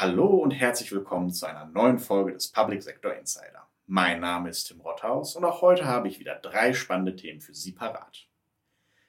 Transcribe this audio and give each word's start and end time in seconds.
Hallo 0.00 0.26
und 0.28 0.52
herzlich 0.52 0.92
willkommen 0.92 1.32
zu 1.32 1.44
einer 1.46 1.66
neuen 1.66 1.98
Folge 1.98 2.32
des 2.32 2.52
Public 2.52 2.84
Sector 2.84 3.14
Insider. 3.14 3.66
Mein 3.88 4.20
Name 4.20 4.48
ist 4.48 4.68
Tim 4.68 4.80
Rothaus 4.80 5.34
und 5.34 5.44
auch 5.44 5.60
heute 5.60 5.86
habe 5.86 6.06
ich 6.06 6.20
wieder 6.20 6.36
drei 6.36 6.72
spannende 6.72 7.16
Themen 7.16 7.40
für 7.40 7.52
Sie 7.52 7.72
parat. 7.72 8.28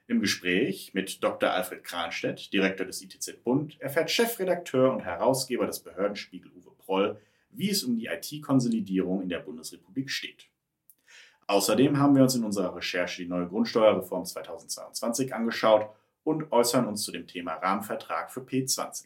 Im 0.08 0.20
Gespräch 0.20 0.96
mit 0.96 1.24
Dr. 1.24 1.52
Alfred 1.52 1.84
Kranstedt, 1.84 2.52
Direktor 2.52 2.88
des 2.88 3.04
ITZ 3.04 3.44
Bund, 3.44 3.80
erfährt 3.80 4.10
Chefredakteur 4.10 4.92
und 4.92 5.02
Herausgeber 5.02 5.68
des 5.68 5.82
Behördenspiegel 5.82 6.52
Uwe 6.54 6.72
Proll, 6.80 7.22
wie 7.52 7.70
es 7.70 7.84
um 7.84 7.96
die 7.96 8.08
IT-Konsolidierung 8.08 9.22
in 9.22 9.30
der 9.30 9.42
Bundesrepublik 9.42 10.10
steht. 10.10 10.50
Außerdem 11.46 12.00
haben 12.00 12.16
wir 12.16 12.24
uns 12.24 12.34
in 12.34 12.44
unserer 12.44 12.76
Recherche 12.76 13.22
die 13.22 13.30
neue 13.30 13.48
Grundsteuerreform 13.48 14.26
2022 14.26 15.36
angeschaut 15.36 15.88
und 16.24 16.52
äußern 16.52 16.88
uns 16.88 17.04
zu 17.04 17.12
dem 17.12 17.28
Thema 17.28 17.54
Rahmenvertrag 17.54 18.32
für 18.32 18.42
P20. 18.42 19.06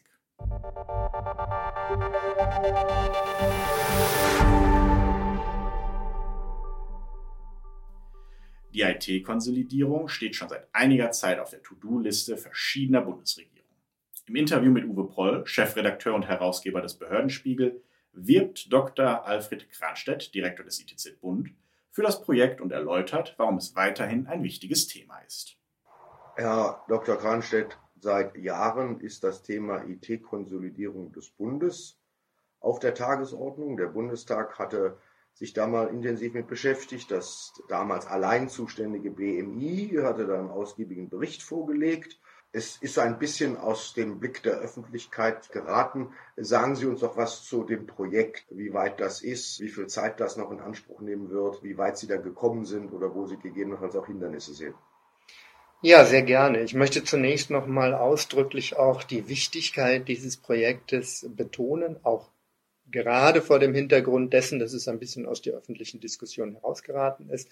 Die 8.74 8.82
IT-Konsolidierung 8.82 10.08
steht 10.08 10.34
schon 10.34 10.48
seit 10.48 10.66
einiger 10.72 11.12
Zeit 11.12 11.38
auf 11.38 11.50
der 11.50 11.62
To-Do-Liste 11.62 12.36
verschiedener 12.36 13.02
Bundesregierungen. 13.02 13.54
Im 14.26 14.34
Interview 14.34 14.72
mit 14.72 14.84
Uwe 14.84 15.06
Proll, 15.06 15.46
Chefredakteur 15.46 16.12
und 16.14 16.26
Herausgeber 16.26 16.80
des 16.80 16.94
Behördenspiegel, 16.94 17.80
wirbt 18.12 18.72
Dr. 18.72 19.26
Alfred 19.26 19.70
Kranstedt, 19.70 20.34
Direktor 20.34 20.64
des 20.64 20.80
ITZ 20.80 21.20
Bund, 21.20 21.50
für 21.92 22.02
das 22.02 22.20
Projekt 22.20 22.60
und 22.60 22.72
erläutert, 22.72 23.34
warum 23.38 23.58
es 23.58 23.76
weiterhin 23.76 24.26
ein 24.26 24.42
wichtiges 24.42 24.88
Thema 24.88 25.18
ist. 25.20 25.56
Herr 26.34 26.84
Dr. 26.88 27.16
Kranstedt, 27.16 27.78
seit 28.04 28.36
Jahren 28.36 29.00
ist 29.00 29.24
das 29.24 29.42
Thema 29.42 29.82
IT-Konsolidierung 29.84 31.10
des 31.12 31.30
Bundes 31.30 31.98
auf 32.60 32.78
der 32.78 32.94
Tagesordnung. 32.94 33.78
Der 33.78 33.86
Bundestag 33.86 34.58
hatte 34.58 34.98
sich 35.32 35.54
da 35.54 35.66
mal 35.66 35.88
intensiv 35.88 36.34
mit 36.34 36.46
beschäftigt. 36.46 37.10
Das 37.10 37.54
damals 37.68 38.06
allein 38.06 38.50
zuständige 38.50 39.10
BMI 39.10 39.98
hatte 40.02 40.26
da 40.26 40.38
einen 40.38 40.50
ausgiebigen 40.50 41.08
Bericht 41.08 41.42
vorgelegt. 41.42 42.20
Es 42.52 42.76
ist 42.76 42.98
ein 42.98 43.18
bisschen 43.18 43.56
aus 43.56 43.94
dem 43.94 44.20
Blick 44.20 44.42
der 44.42 44.58
Öffentlichkeit 44.58 45.50
geraten. 45.50 46.12
Sagen 46.36 46.76
Sie 46.76 46.86
uns 46.86 47.00
doch 47.00 47.16
was 47.16 47.42
zu 47.42 47.64
dem 47.64 47.86
Projekt, 47.86 48.44
wie 48.50 48.74
weit 48.74 49.00
das 49.00 49.22
ist, 49.22 49.60
wie 49.60 49.70
viel 49.70 49.86
Zeit 49.86 50.20
das 50.20 50.36
noch 50.36 50.52
in 50.52 50.60
Anspruch 50.60 51.00
nehmen 51.00 51.30
wird, 51.30 51.64
wie 51.64 51.78
weit 51.78 51.96
Sie 51.96 52.06
da 52.06 52.18
gekommen 52.18 52.66
sind 52.66 52.92
oder 52.92 53.14
wo 53.14 53.26
Sie 53.26 53.38
gegebenenfalls 53.38 53.96
auch 53.96 54.06
Hindernisse 54.06 54.52
sehen. 54.52 54.74
Ja, 55.86 56.06
sehr 56.06 56.22
gerne. 56.22 56.62
Ich 56.62 56.72
möchte 56.72 57.04
zunächst 57.04 57.50
noch 57.50 57.66
mal 57.66 57.92
ausdrücklich 57.92 58.74
auch 58.74 59.02
die 59.02 59.28
Wichtigkeit 59.28 60.08
dieses 60.08 60.38
Projektes 60.38 61.26
betonen, 61.36 61.98
auch 62.04 62.30
gerade 62.90 63.42
vor 63.42 63.58
dem 63.58 63.74
Hintergrund 63.74 64.32
dessen, 64.32 64.58
dass 64.58 64.72
es 64.72 64.88
ein 64.88 64.98
bisschen 64.98 65.26
aus 65.26 65.42
der 65.42 65.52
öffentlichen 65.52 66.00
Diskussion 66.00 66.52
herausgeraten 66.52 67.28
ist. 67.28 67.50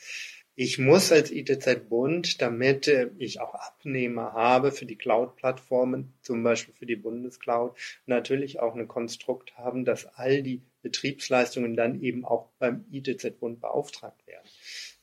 Ich 0.54 0.78
muss 0.78 1.12
als 1.12 1.30
ITZ-Bund, 1.30 2.40
damit 2.40 2.88
äh, 2.88 3.10
ich 3.18 3.38
auch 3.38 3.54
Abnehmer 3.54 4.32
habe 4.32 4.72
für 4.72 4.86
die 4.86 4.96
Cloud-Plattformen, 4.96 6.14
zum 6.22 6.42
Beispiel 6.42 6.72
für 6.72 6.86
die 6.86 6.96
Bundescloud, 6.96 7.76
natürlich 8.06 8.60
auch 8.60 8.74
ein 8.74 8.88
Konstrukt 8.88 9.58
haben, 9.58 9.84
dass 9.84 10.06
all 10.06 10.42
die 10.42 10.62
Betriebsleistungen 10.80 11.76
dann 11.76 12.00
eben 12.00 12.24
auch 12.24 12.48
beim 12.58 12.86
ITZ-Bund 12.90 13.60
beauftragt 13.60 14.26
werden. 14.26 14.48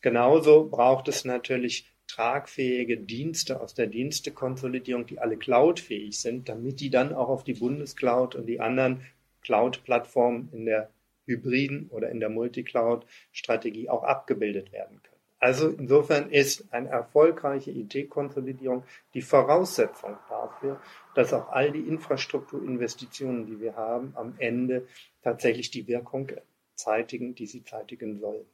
Genauso 0.02 0.68
braucht 0.68 1.08
es 1.10 1.26
natürlich 1.26 1.86
tragfähige 2.10 2.98
Dienste 2.98 3.62
aus 3.62 3.76
der 3.76 3.88
Dienstekonsolidierung, 3.88 5.06
die 5.06 5.20
alle 5.20 5.38
cloudfähig 5.38 6.20
sind, 6.20 6.50
damit 6.50 6.80
die 6.80 6.90
dann 6.90 7.14
auch 7.14 7.30
auf 7.30 7.44
die 7.44 7.54
Bundescloud 7.54 8.36
und 8.36 8.48
die 8.48 8.60
anderen 8.60 9.06
Cloud-Plattformen 9.42 10.50
in 10.52 10.66
der 10.66 10.90
hybriden 11.26 11.90
oder 11.92 12.10
in 12.10 12.20
der 12.20 12.30
Multicloud-Strategie 12.30 13.90
auch 13.90 14.04
abgebildet 14.04 14.72
werden 14.72 15.02
können. 15.04 15.20
Also 15.38 15.70
insofern 15.70 16.32
ist 16.32 16.74
eine 16.74 16.90
erfolgreiche 16.90 17.72
IT-Konsolidierung 17.72 18.84
die 19.14 19.22
Voraussetzung 19.22 20.18
dafür, 20.28 20.82
dass 21.16 21.32
auch 21.32 21.50
all 21.50 21.72
die 21.72 21.88
Infrastrukturinvestitionen, 21.88 23.46
die 23.46 23.62
wir 23.62 23.76
haben, 23.76 24.14
am 24.16 24.34
Ende 24.40 24.88
tatsächlich 25.22 25.72
die 25.72 25.88
Wirkung 25.88 26.32
zeitigen, 26.76 27.36
die 27.36 27.46
sie 27.46 27.64
zeitigen 27.64 28.20
sollen. 28.20 28.46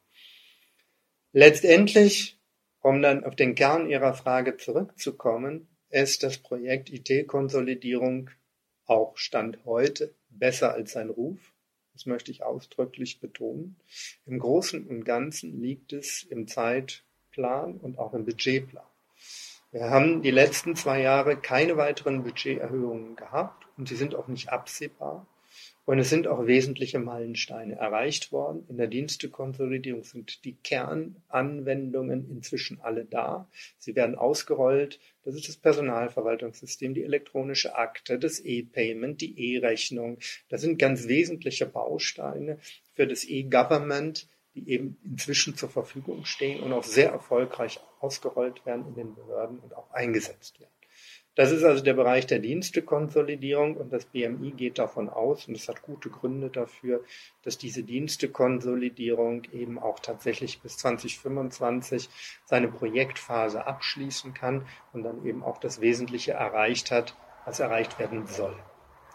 Letztendlich, 1.31 2.34
um 2.85 3.01
dann 3.01 3.23
auf 3.23 3.35
den 3.35 3.55
Kern 3.55 3.89
Ihrer 3.89 4.13
Frage 4.13 4.57
zurückzukommen, 4.57 5.67
ist 5.89 6.21
das 6.21 6.37
Projekt 6.37 6.91
IT-Konsolidierung 6.91 8.29
auch 8.85 9.17
Stand 9.17 9.65
heute 9.65 10.13
besser 10.29 10.75
als 10.75 10.91
sein 10.91 11.09
Ruf. 11.09 11.39
Das 11.93 12.05
möchte 12.05 12.29
ich 12.29 12.43
ausdrücklich 12.43 13.19
betonen. 13.19 13.77
Im 14.27 14.37
Großen 14.37 14.85
und 14.85 15.03
Ganzen 15.03 15.59
liegt 15.59 15.93
es 15.93 16.21
im 16.29 16.47
Zeitplan 16.47 17.77
und 17.77 17.97
auch 17.97 18.13
im 18.13 18.23
Budgetplan. 18.23 18.85
Wir 19.71 19.89
haben 19.89 20.21
die 20.21 20.29
letzten 20.29 20.75
zwei 20.75 21.01
Jahre 21.01 21.37
keine 21.37 21.77
weiteren 21.77 22.21
Budgeterhöhungen 22.21 23.15
gehabt 23.15 23.65
und 23.77 23.89
sie 23.89 23.95
sind 23.95 24.13
auch 24.13 24.27
nicht 24.27 24.49
absehbar. 24.49 25.25
Und 25.85 25.99
es 25.99 26.09
sind 26.09 26.27
auch 26.27 26.47
wesentliche 26.47 26.97
Meilensteine 26.97 27.75
erreicht 27.75 28.31
worden. 28.31 28.65
In 28.69 28.77
der 28.77 28.87
Dienstekonsolidierung 28.87 30.03
sind 30.03 30.43
die 30.43 30.55
Kernanwendungen 30.55 32.27
inzwischen 32.27 32.81
alle 32.81 33.05
da. 33.05 33.47
Sie 33.77 33.95
werden 33.95 34.15
ausgerollt. 34.15 34.99
Das 35.23 35.35
ist 35.35 35.47
das 35.47 35.57
Personalverwaltungssystem, 35.57 36.95
die 36.95 37.03
elektronische 37.03 37.75
Akte, 37.75 38.17
das 38.17 38.39
E-Payment, 38.39 39.21
die 39.21 39.55
E-Rechnung. 39.55 40.17
Das 40.49 40.61
sind 40.61 40.79
ganz 40.79 41.07
wesentliche 41.07 41.67
Bausteine 41.67 42.57
für 42.93 43.05
das 43.05 43.23
E-Government, 43.23 44.27
die 44.55 44.67
eben 44.69 44.97
inzwischen 45.03 45.55
zur 45.55 45.69
Verfügung 45.69 46.25
stehen 46.25 46.63
und 46.63 46.73
auch 46.73 46.83
sehr 46.83 47.11
erfolgreich 47.11 47.79
ausgerollt 47.99 48.65
werden 48.65 48.87
in 48.87 48.95
den 48.95 49.13
Behörden 49.13 49.59
und 49.59 49.75
auch 49.75 49.91
eingesetzt 49.91 50.59
werden. 50.59 50.74
Das 51.35 51.51
ist 51.51 51.65
also 51.65 51.83
der 51.83 51.93
Bereich 51.93 52.27
der 52.27 52.39
Dienstekonsolidierung 52.39 53.75
und 53.75 53.91
das 53.91 54.05
BMI 54.05 54.51
geht 54.51 54.79
davon 54.79 55.09
aus, 55.09 55.49
und 55.49 55.57
es 55.57 55.67
hat 55.67 55.81
gute 55.81 56.09
Gründe 56.09 56.49
dafür, 56.49 57.03
dass 57.43 57.57
diese 57.57 57.83
Dienstekonsolidierung 57.83 59.43
eben 59.51 59.77
auch 59.77 59.99
tatsächlich 59.99 60.61
bis 60.61 60.77
2025 60.77 62.07
seine 62.45 62.69
Projektphase 62.69 63.67
abschließen 63.67 64.33
kann 64.33 64.65
und 64.93 65.03
dann 65.03 65.25
eben 65.25 65.43
auch 65.43 65.57
das 65.57 65.81
Wesentliche 65.81 66.31
erreicht 66.31 66.91
hat, 66.91 67.17
was 67.45 67.59
erreicht 67.59 67.99
werden 67.99 68.27
soll. 68.27 68.55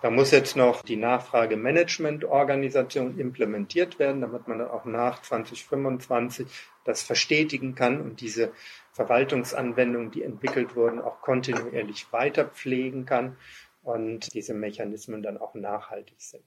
Da 0.03 0.11
muss 0.11 0.31
jetzt 0.31 0.57
noch 0.57 0.83
die 0.83 0.97
Nachfragemanagementorganisation 0.97 3.19
implementiert 3.19 3.99
werden, 3.99 4.23
damit 4.23 4.49
man 4.49 4.59
dann 4.59 4.71
auch 4.71 4.87
nach 4.87 5.21
2025 5.21 6.47
das 6.91 7.03
verstetigen 7.03 7.75
kann 7.75 8.01
und 8.01 8.21
diese 8.21 8.53
Verwaltungsanwendungen, 8.93 10.11
die 10.11 10.23
entwickelt 10.23 10.77
wurden, 10.77 11.01
auch 11.01 11.21
kontinuierlich 11.23 12.13
weiter 12.13 12.45
pflegen 12.45 13.07
kann 13.07 13.37
und 13.83 14.35
diese 14.35 14.55
Mechanismen 14.55 15.23
dann 15.23 15.39
auch 15.39 15.55
nachhaltig 15.55 16.21
sind. 16.21 16.45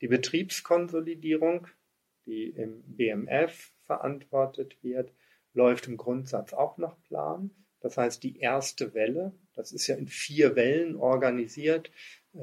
Die 0.00 0.08
Betriebskonsolidierung, 0.08 1.68
die 2.26 2.44
im 2.44 2.82
BMF 2.86 3.72
verantwortet 3.84 4.76
wird, 4.82 5.12
läuft 5.54 5.86
im 5.86 5.96
Grundsatz 5.96 6.52
auch 6.52 6.78
nach 6.78 7.00
Plan. 7.02 7.50
Das 7.80 7.98
heißt, 7.98 8.22
die 8.22 8.38
erste 8.38 8.94
Welle, 8.94 9.32
das 9.54 9.72
ist 9.72 9.86
ja 9.88 9.96
in 9.96 10.06
vier 10.06 10.54
Wellen 10.56 10.96
organisiert, 10.96 11.90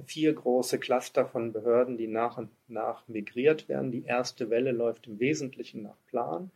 vier 0.05 0.33
große 0.33 0.79
Cluster 0.79 1.25
von 1.25 1.53
Behörden, 1.53 1.97
die 1.97 2.07
nach 2.07 2.37
und 2.37 2.49
nach 2.67 3.07
migriert 3.07 3.67
werden. 3.69 3.91
Die 3.91 4.03
erste 4.03 4.49
Welle 4.49 4.71
läuft 4.71 5.07
im 5.07 5.19
Wesentlichen 5.19 5.81
nach 5.81 5.97
Plan. 6.07 6.51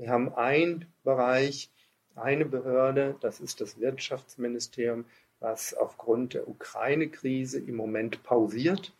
Wir 0.00 0.08
haben 0.08 0.34
einen 0.34 0.86
Bereich, 1.04 1.68
eine 2.14 2.46
Behörde, 2.46 3.16
das 3.20 3.38
ist 3.38 3.60
das 3.60 3.78
Wirtschaftsministerium, 3.80 5.04
was 5.40 5.74
aufgrund 5.74 6.32
der 6.32 6.48
Ukraine-Krise 6.48 7.58
im 7.60 7.76
Moment 7.76 8.22
pausiert. 8.22 8.94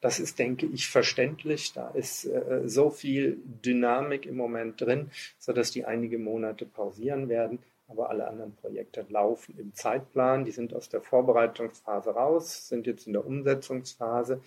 Das 0.00 0.18
ist, 0.18 0.38
denke 0.38 0.64
ich, 0.64 0.88
verständlich. 0.88 1.74
Da 1.74 1.90
ist 1.90 2.24
äh, 2.24 2.62
so 2.64 2.88
viel 2.88 3.36
Dynamik 3.44 4.24
im 4.24 4.38
Moment 4.38 4.80
drin, 4.80 5.10
sodass 5.38 5.72
die 5.72 5.84
einige 5.84 6.16
Monate 6.18 6.64
pausieren 6.64 7.28
werden 7.28 7.58
aber 7.88 8.10
alle 8.10 8.26
anderen 8.26 8.54
Projekte 8.56 9.06
laufen 9.08 9.58
im 9.58 9.74
Zeitplan. 9.74 10.44
Die 10.44 10.50
sind 10.50 10.74
aus 10.74 10.88
der 10.88 11.00
Vorbereitungsphase 11.00 12.10
raus, 12.10 12.68
sind 12.68 12.86
jetzt 12.86 13.06
in 13.06 13.12
der 13.12 13.24
Umsetzungsphase. 13.24 14.42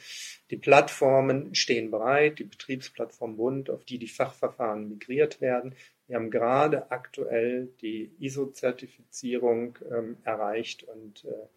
Die 0.50 0.58
Plattformen 0.58 1.56
stehen 1.56 1.92
bereit, 1.92 2.40
die 2.40 2.44
Betriebsplattform 2.44 3.38
Bund, 3.38 3.70
auf 3.70 3.84
die 3.86 3.98
die 3.98 4.08
Fachverfahren 4.08 4.90
migriert 4.90 5.40
werden. 5.42 5.76
Wir 6.10 6.18
haben 6.18 6.32
gerade 6.32 6.92
aktuell 6.92 7.70
die 7.82 8.12
ISO-Zertifizierung 8.20 9.78
ähm, 9.90 10.18
erreicht 10.26 10.84
und 10.84 11.24
äh, 11.24 11.48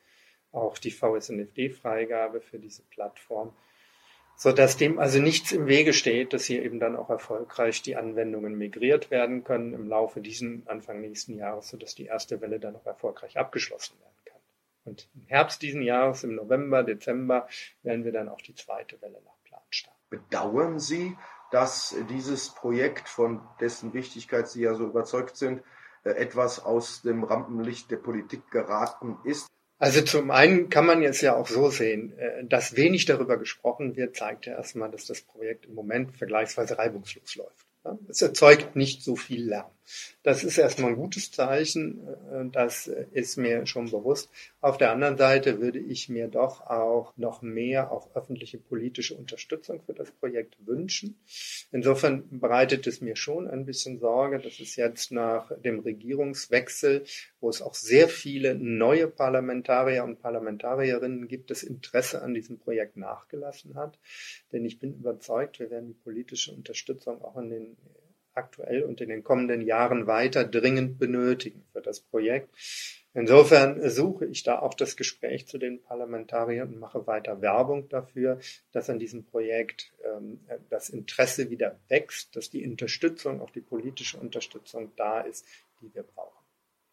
auch 0.53 0.79
die 0.79 0.93
VSNFD-Freigabe 0.93 2.41
für 2.41 2.61
diese 2.61 2.83
Plattform 2.85 3.53
so 4.37 4.53
dass 4.53 4.77
dem 4.77 4.99
also 4.99 5.21
nichts 5.21 5.53
im 5.53 5.67
Wege 5.67 5.93
steht, 5.93 6.33
dass 6.33 6.45
hier 6.45 6.65
eben 6.65 6.81
dann 6.81 6.97
auch 6.97 7.11
erfolgreich 7.11 7.83
die 7.83 7.97
Anwendungen 7.97 8.57
migriert 8.57 9.11
werden 9.11 9.45
können 9.45 9.73
im 9.73 9.89
Laufe 9.89 10.21
diesen 10.21 10.67
Anfang 10.67 11.01
nächsten 11.01 11.37
Jahres, 11.37 11.69
so 11.69 11.77
dass 11.77 11.95
die 11.95 12.07
erste 12.07 12.41
Welle 12.41 12.59
dann 12.59 12.77
auch 12.77 12.87
erfolgreich 12.87 13.39
abgeschlossen 13.39 13.99
werden 14.01 14.25
kann. 14.25 14.41
Und 14.85 15.09
im 15.15 15.27
Herbst 15.29 15.63
diesen 15.63 15.83
Jahres, 15.83 16.25
im 16.25 16.35
November, 16.35 16.83
Dezember, 16.83 17.47
werden 17.83 18.05
wir 18.05 18.13
dann 18.13 18.29
auch 18.29 18.41
die 18.41 18.55
zweite 18.55 19.01
Welle 19.01 19.21
nach 19.25 19.41
Plan 19.45 19.63
starten. 19.71 20.01
Bedauern 20.11 20.81
Sie, 20.81 21.17
dass 21.53 21.95
dieses 22.09 22.49
Projekt, 22.51 23.09
von 23.09 23.41
dessen 23.61 23.93
Wichtigkeit 23.93 24.49
Sie 24.49 24.63
ja 24.63 24.75
so 24.75 24.87
überzeugt 24.87 25.37
sind, 25.37 25.63
äh, 26.05 26.11
etwas 26.11 26.65
aus 26.65 27.03
dem 27.03 27.23
Rampenlicht 27.23 27.91
der 27.91 27.99
Politik 27.99 28.51
geraten 28.51 29.19
ist? 29.25 29.47
Also 29.79 30.01
zum 30.03 30.31
einen 30.31 30.71
kann 30.71 30.87
man 30.87 31.03
jetzt 31.03 31.21
ja 31.21 31.37
auch 31.37 31.47
so 31.47 31.69
sehen, 31.69 32.17
äh, 32.19 32.45
dass 32.45 32.77
wenig 32.77 33.05
darüber 33.05 33.37
gesprochen 33.37 33.97
wird, 33.97 34.17
zeigt 34.17 34.47
ja 34.47 34.55
erstmal, 34.55 34.91
dass 34.91 35.07
das 35.07 35.21
Projekt 35.21 35.67
im 35.67 35.75
Moment 35.75 36.17
vergleichsweise 36.17 36.79
reibungslos 36.79 37.37
läuft. 37.37 37.67
Es 38.09 38.23
erzeugt 38.23 38.77
nicht 38.77 39.03
so 39.03 39.17
viel 39.17 39.49
Lärm. 39.49 39.71
Das 40.23 40.45
ist 40.45 40.59
erstmal 40.59 40.91
ein 40.91 40.97
gutes 40.97 41.33
Zeichen, 41.33 42.07
äh, 42.07 42.45
das 42.51 42.87
ist 42.87 43.37
mir 43.37 43.67
schon 43.67 43.91
bewusst. 43.91 44.31
Auf 44.61 44.79
der 44.79 44.93
anderen 44.93 45.17
Seite 45.17 45.61
würde 45.61 45.79
ich 45.79 46.09
mir 46.09 46.29
doch 46.29 46.61
auch 46.63 47.13
noch 47.17 47.43
mehr 47.43 47.91
auch 47.91 48.15
öffentliche 48.15 48.59
politische 48.59 49.15
Unterstützung 49.15 49.83
für 49.83 49.95
das 49.95 50.11
Projekt 50.13 50.57
wünschen. 50.65 51.17
Insofern 51.73 52.25
bereitet 52.31 52.87
es 52.87 53.01
mir 53.01 53.17
schon 53.17 53.49
ein 53.49 53.67
bisschen 53.67 53.99
Sorge, 53.99 54.39
dass 54.39 54.61
es 54.61 54.77
jetzt 54.77 55.11
nach 55.11 55.51
dem 55.61 55.81
Regierungswechsel, 55.81 57.05
wo 57.41 57.49
es 57.49 57.61
auch 57.61 57.75
sehr 57.75 58.09
viele 58.09 58.55
neue 58.55 59.09
Parlamentarier 59.09 60.05
und 60.05 60.21
Parlamentarierinnen 60.23 61.27
gibt, 61.27 61.51
das 61.51 61.63
Interesse 61.63 62.23
an 62.23 62.35
diesem 62.35 62.59
Projekt 62.59 62.97
nachgelassen 62.97 63.75
hat. 63.75 63.99
Denn 64.53 64.65
ich 64.65 64.79
bin 64.79 64.95
überzeugt, 64.95 65.59
wir 65.59 65.71
werden 65.71 65.89
die 65.89 65.95
politische 65.95 66.53
Unterstützung 66.53 67.23
auch 67.23 67.37
in 67.37 67.51
den 67.51 67.77
aktuell 68.35 68.83
und 68.83 69.01
in 69.01 69.09
den 69.09 69.25
kommenden 69.25 69.61
Jahren 69.61 70.07
weiter 70.07 70.45
dringend 70.45 70.99
benötigen 70.99 71.65
für 71.73 71.83
das 71.83 72.01
Projekt. 72.01 72.51
Insofern 73.15 73.91
suche 73.91 74.25
ich 74.25 74.43
da 74.43 74.59
auch 74.59 74.73
das 74.73 74.97
Gespräch 74.97 75.47
zu 75.47 75.59
den 75.59 75.83
Parlamentariern 75.83 76.69
und 76.69 76.81
mache 76.81 77.07
weiter 77.07 77.43
Werbung 77.43 77.89
dafür, 77.91 78.39
dass 78.73 78.89
an 78.89 78.99
diesem 78.99 79.25
Projekt 79.25 79.93
ähm, 80.05 80.41
das 80.71 80.89
Interesse 80.89 81.51
wieder 81.51 81.79
wächst, 81.89 82.35
dass 82.37 82.49
die 82.49 82.67
Unterstützung, 82.67 83.43
auch 83.43 83.51
die 83.51 83.61
politische 83.61 84.17
Unterstützung 84.19 84.93
da 84.97 85.21
ist, 85.21 85.47
die 85.83 85.95
wir 85.95 86.05
brauchen 86.05 86.42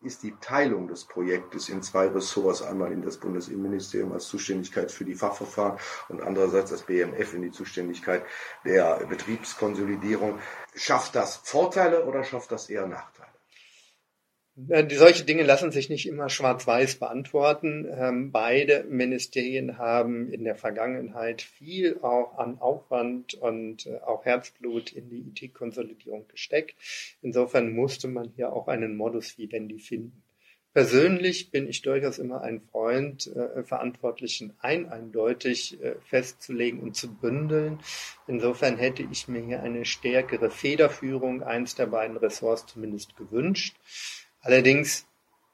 ist 0.01 0.24
die 0.24 0.36
Teilung 0.40 0.88
des 0.88 1.04
Projektes 1.06 1.68
in 1.68 1.81
zwei 1.84 2.07
Ressorts, 2.07 2.62
einmal 2.62 2.92
in 2.92 3.01
das 3.01 3.18
Bundesinnenministerium 3.18 4.13
als 4.13 4.28
Zuständigkeit 4.28 4.92
für 4.92 5.04
die 5.04 5.16
Fachverfahren 5.16 5.78
und 6.07 6.22
andererseits 6.22 6.72
das 6.72 6.84
BMF 6.84 7.34
in 7.34 7.42
die 7.42 7.51
Zuständigkeit 7.51 8.24
der 8.63 9.06
Betriebskonsolidierung. 9.07 10.40
Schafft 10.74 11.16
das 11.16 11.38
Vorteile 11.38 12.06
oder 12.06 12.24
schafft 12.24 12.51
das 12.51 12.69
eher 12.69 12.88
Nachteile? 12.88 13.29
Die 14.62 14.96
solche 14.96 15.24
Dinge 15.24 15.44
lassen 15.44 15.72
sich 15.72 15.90
nicht 15.90 16.06
immer 16.06 16.28
schwarz-weiß 16.28 16.96
beantworten. 16.96 17.88
Ähm, 17.90 18.34
beide 18.34 18.84
Ministerien 18.84 19.78
haben 19.78 20.34
in 20.34 20.44
der 20.44 20.56
Vergangenheit 20.56 21.42
viel 21.42 21.98
auch 22.02 22.38
an 22.38 22.60
Aufwand 22.60 23.36
und 23.36 23.86
äh, 23.86 24.00
auch 24.06 24.26
Herzblut 24.26 24.92
in 24.92 25.10
die 25.10 25.30
IT-Konsolidierung 25.30 26.28
gesteckt. 26.28 26.76
Insofern 27.22 27.72
musste 27.72 28.10
man 28.10 28.34
hier 28.36 28.52
auch 28.52 28.68
einen 28.68 28.98
Modus 28.98 29.38
vivendi 29.38 29.80
finden. 29.80 30.24
Persönlich 30.74 31.52
bin 31.52 31.70
ich 31.70 31.82
durchaus 31.82 32.20
immer 32.20 32.42
ein 32.42 32.60
Freund, 32.60 33.28
äh, 33.28 33.64
Verantwortlichen 33.64 34.54
ein 34.60 34.90
eindeutig 34.90 35.82
äh, 35.82 35.96
festzulegen 36.10 36.82
und 36.82 36.98
zu 36.98 37.08
bündeln. 37.16 37.80
Insofern 38.28 38.78
hätte 38.78 39.04
ich 39.10 39.30
mir 39.30 39.42
hier 39.42 39.64
eine 39.64 39.86
stärkere 39.86 40.50
Federführung 40.50 41.44
eins 41.44 41.76
der 41.76 41.88
beiden 41.88 42.18
Ressorts 42.18 42.66
zumindest 42.66 43.16
gewünscht. 43.16 43.78
Allerdings, 44.42 45.06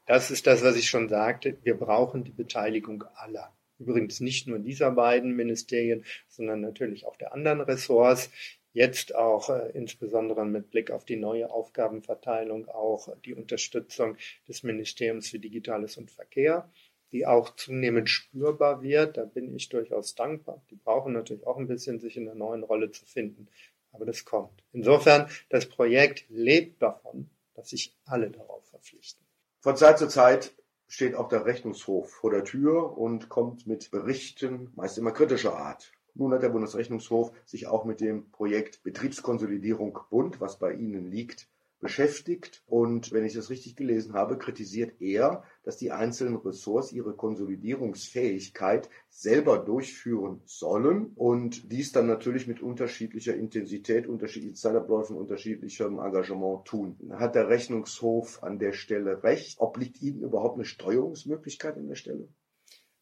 das 0.06 0.30
ist 0.30 0.46
das, 0.46 0.62
was 0.62 0.76
ich 0.76 0.88
schon 0.88 1.08
sagte, 1.08 1.58
wir 1.62 1.74
brauchen 1.74 2.24
die 2.24 2.32
Beteiligung 2.32 3.04
aller. 3.14 3.52
Übrigens 3.78 4.20
nicht 4.20 4.46
nur 4.46 4.58
dieser 4.58 4.90
beiden 4.92 5.34
Ministerien, 5.34 6.04
sondern 6.28 6.60
natürlich 6.60 7.04
auch 7.06 7.16
der 7.16 7.32
anderen 7.34 7.60
Ressorts. 7.60 8.30
Jetzt 8.72 9.14
auch 9.14 9.50
äh, 9.50 9.70
insbesondere 9.72 10.44
mit 10.44 10.70
Blick 10.70 10.90
auf 10.90 11.04
die 11.04 11.16
neue 11.16 11.50
Aufgabenverteilung 11.50 12.68
auch 12.68 13.08
die 13.24 13.34
Unterstützung 13.34 14.16
des 14.48 14.62
Ministeriums 14.62 15.30
für 15.30 15.38
Digitales 15.38 15.96
und 15.96 16.10
Verkehr, 16.10 16.70
die 17.12 17.26
auch 17.26 17.56
zunehmend 17.56 18.08
spürbar 18.08 18.82
wird. 18.82 19.16
Da 19.16 19.24
bin 19.24 19.54
ich 19.54 19.68
durchaus 19.68 20.14
dankbar. 20.14 20.62
Die 20.70 20.76
brauchen 20.76 21.12
natürlich 21.12 21.46
auch 21.46 21.56
ein 21.56 21.68
bisschen, 21.68 22.00
sich 22.00 22.16
in 22.16 22.26
der 22.26 22.34
neuen 22.34 22.62
Rolle 22.62 22.90
zu 22.90 23.04
finden. 23.06 23.48
Aber 23.92 24.04
das 24.04 24.24
kommt. 24.24 24.62
Insofern, 24.72 25.28
das 25.48 25.66
Projekt 25.66 26.26
lebt 26.28 26.82
davon, 26.82 27.30
dass 27.54 27.70
sich 27.70 27.96
alle 28.04 28.30
darauf 28.30 28.65
verpflichten. 28.86 29.26
Von 29.60 29.76
Zeit 29.76 29.98
zu 29.98 30.08
Zeit 30.08 30.54
steht 30.88 31.16
auch 31.16 31.28
der 31.28 31.44
Rechnungshof 31.44 32.10
vor 32.10 32.30
der 32.30 32.44
Tür 32.44 32.96
und 32.96 33.28
kommt 33.28 33.66
mit 33.66 33.90
Berichten, 33.90 34.70
meist 34.76 34.98
immer 34.98 35.12
kritischer 35.12 35.56
Art. 35.56 35.92
Nun 36.14 36.32
hat 36.32 36.42
der 36.42 36.50
Bundesrechnungshof 36.50 37.32
sich 37.44 37.66
auch 37.66 37.84
mit 37.84 38.00
dem 38.00 38.30
Projekt 38.30 38.82
Betriebskonsolidierung 38.84 39.98
Bund, 40.08 40.40
was 40.40 40.58
bei 40.58 40.72
Ihnen 40.72 41.10
liegt, 41.10 41.48
beschäftigt. 41.80 42.62
Und 42.66 43.12
wenn 43.12 43.24
ich 43.24 43.34
das 43.34 43.50
richtig 43.50 43.76
gelesen 43.76 44.14
habe, 44.14 44.38
kritisiert 44.38 45.00
er, 45.00 45.44
dass 45.62 45.76
die 45.76 45.92
einzelnen 45.92 46.36
Ressorts 46.36 46.92
ihre 46.92 47.14
Konsolidierungsfähigkeit 47.14 48.88
selber 49.08 49.58
durchführen 49.58 50.40
sollen 50.44 51.12
und 51.14 51.70
dies 51.70 51.92
dann 51.92 52.06
natürlich 52.06 52.46
mit 52.46 52.60
unterschiedlicher 52.60 53.34
Intensität, 53.34 54.06
unterschiedlichen 54.06 54.56
Zeitabläufen, 54.56 55.16
unterschiedlichem 55.16 55.98
Engagement 55.98 56.64
tun. 56.66 56.96
Hat 57.12 57.34
der 57.34 57.48
Rechnungshof 57.48 58.42
an 58.42 58.58
der 58.58 58.72
Stelle 58.72 59.22
recht? 59.22 59.60
Obliegt 59.60 60.00
Ihnen 60.02 60.22
überhaupt 60.22 60.56
eine 60.56 60.64
Steuerungsmöglichkeit 60.64 61.76
an 61.76 61.88
der 61.88 61.96
Stelle? 61.96 62.28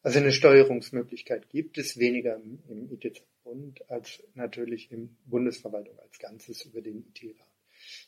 Also 0.05 0.19
eine 0.19 0.31
Steuerungsmöglichkeit 0.31 1.49
gibt 1.49 1.79
es 1.79 1.97
weniger 1.97 2.39
im 2.69 2.91
ITZ-Bund 2.91 3.89
als 3.89 4.21
natürlich 4.35 4.91
im 4.91 5.17
Bundesverwaltung 5.25 5.97
als 5.97 6.19
Ganzes 6.19 6.63
über 6.63 6.81
den 6.81 7.07
IT-Rat. 7.07 7.44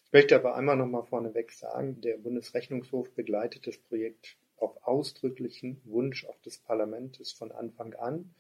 Ich 0.06 0.14
möchte 0.14 0.36
aber 0.36 0.56
einmal 0.56 0.78
noch 0.78 0.88
mal 0.88 1.04
vorneweg 1.04 1.52
sagen, 1.52 2.02
der 2.02 2.18
Bundesrechnungshof 2.18 3.14
begleitet 3.16 3.68
das 3.68 3.78
Projekt 3.78 4.38
auf 4.58 4.84
ausdrücklichen 4.84 5.82
Wunsch 5.86 6.26
auch 6.26 6.40
des 6.42 6.58
Parlaments 6.58 7.32
von 7.32 7.52
Anfang 7.52 7.94
an 7.96 8.34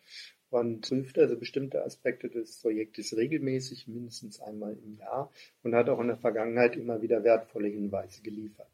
und 0.49 0.87
prüft 0.87 1.19
also 1.19 1.37
bestimmte 1.37 1.83
Aspekte 1.83 2.29
des 2.29 2.61
Projektes 2.61 3.15
regelmäßig, 3.15 3.87
mindestens 3.87 4.39
einmal 4.39 4.77
im 4.77 4.97
Jahr 4.97 5.31
und 5.63 5.75
hat 5.75 5.89
auch 5.89 5.99
in 5.99 6.07
der 6.07 6.17
Vergangenheit 6.17 6.75
immer 6.75 7.01
wieder 7.01 7.23
wertvolle 7.23 7.67
Hinweise 7.67 8.21
geliefert. 8.21 8.71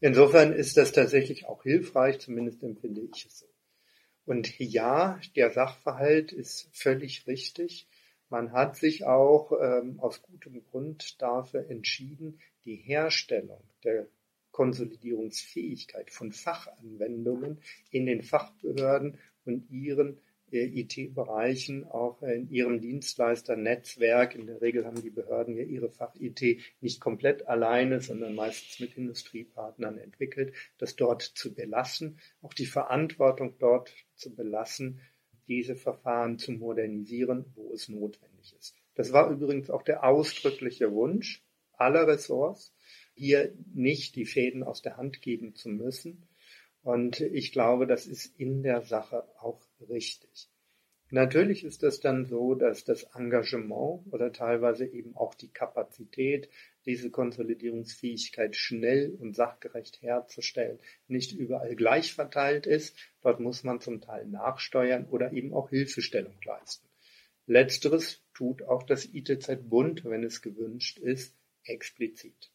Insofern 0.00 0.52
ist 0.52 0.76
das 0.76 0.92
tatsächlich 0.92 1.46
auch 1.46 1.62
hilfreich, 1.62 2.18
zumindest 2.18 2.62
empfinde 2.62 3.02
ich 3.02 3.24
es 3.24 3.38
so. 3.38 3.46
Und 4.24 4.58
ja, 4.58 5.20
der 5.36 5.50
Sachverhalt 5.50 6.32
ist 6.32 6.68
völlig 6.72 7.26
richtig. 7.26 7.88
Man 8.32 8.52
hat 8.52 8.76
sich 8.76 9.04
auch 9.04 9.52
ähm, 9.60 10.00
aus 10.00 10.22
gutem 10.22 10.64
Grund 10.70 11.20
dafür 11.20 11.68
entschieden, 11.68 12.40
die 12.64 12.76
Herstellung 12.76 13.60
der 13.84 14.06
Konsolidierungsfähigkeit 14.52 16.10
von 16.10 16.32
Fachanwendungen 16.32 17.60
in 17.90 18.06
den 18.06 18.22
Fachbehörden 18.22 19.18
und 19.44 19.70
ihren 19.70 20.18
äh, 20.50 20.64
IT-Bereichen, 20.64 21.84
auch 21.84 22.22
in 22.22 22.50
ihrem 22.50 22.80
Dienstleisternetzwerk. 22.80 24.34
In 24.34 24.46
der 24.46 24.62
Regel 24.62 24.86
haben 24.86 25.02
die 25.02 25.10
Behörden 25.10 25.54
ja 25.54 25.64
ihre 25.64 25.90
Fach-IT 25.90 26.40
nicht 26.80 27.02
komplett 27.02 27.48
alleine, 27.48 28.00
sondern 28.00 28.34
meistens 28.34 28.80
mit 28.80 28.96
Industriepartnern 28.96 29.98
entwickelt, 29.98 30.54
das 30.78 30.96
dort 30.96 31.20
zu 31.20 31.54
belassen, 31.54 32.18
auch 32.40 32.54
die 32.54 32.64
Verantwortung 32.64 33.58
dort 33.58 33.92
zu 34.14 34.34
belassen, 34.34 35.02
diese 35.48 35.76
Verfahren 35.76 36.38
zu 36.38 36.52
modernisieren, 36.52 37.46
wo 37.54 37.72
es 37.72 37.88
notwendig 37.88 38.54
ist. 38.58 38.74
Das 38.94 39.12
war 39.12 39.30
übrigens 39.30 39.70
auch 39.70 39.82
der 39.82 40.04
ausdrückliche 40.04 40.92
Wunsch 40.92 41.42
aller 41.72 42.06
Ressorts, 42.06 42.74
hier 43.14 43.54
nicht 43.74 44.16
die 44.16 44.24
Fäden 44.24 44.62
aus 44.62 44.82
der 44.82 44.96
Hand 44.96 45.20
geben 45.20 45.54
zu 45.54 45.68
müssen. 45.68 46.28
Und 46.82 47.20
ich 47.20 47.52
glaube, 47.52 47.86
das 47.86 48.06
ist 48.06 48.38
in 48.38 48.62
der 48.62 48.82
Sache 48.82 49.24
auch 49.38 49.60
richtig. 49.88 50.51
Natürlich 51.14 51.62
ist 51.62 51.82
es 51.82 52.00
dann 52.00 52.24
so, 52.24 52.54
dass 52.54 52.84
das 52.84 53.02
Engagement 53.14 54.10
oder 54.10 54.32
teilweise 54.32 54.86
eben 54.86 55.14
auch 55.14 55.34
die 55.34 55.52
Kapazität, 55.52 56.48
diese 56.86 57.10
Konsolidierungsfähigkeit 57.10 58.56
schnell 58.56 59.14
und 59.20 59.36
sachgerecht 59.36 60.00
herzustellen, 60.00 60.78
nicht 61.08 61.34
überall 61.34 61.76
gleich 61.76 62.14
verteilt 62.14 62.66
ist. 62.66 62.96
Dort 63.20 63.40
muss 63.40 63.62
man 63.62 63.78
zum 63.82 64.00
Teil 64.00 64.24
nachsteuern 64.24 65.04
oder 65.04 65.34
eben 65.34 65.52
auch 65.52 65.68
Hilfestellung 65.68 66.40
leisten. 66.46 66.88
Letzteres 67.46 68.22
tut 68.32 68.62
auch 68.62 68.82
das 68.82 69.04
ITZ 69.04 69.68
Bund, 69.68 70.06
wenn 70.06 70.24
es 70.24 70.40
gewünscht 70.40 70.98
ist, 70.98 71.36
explizit. 71.64 72.51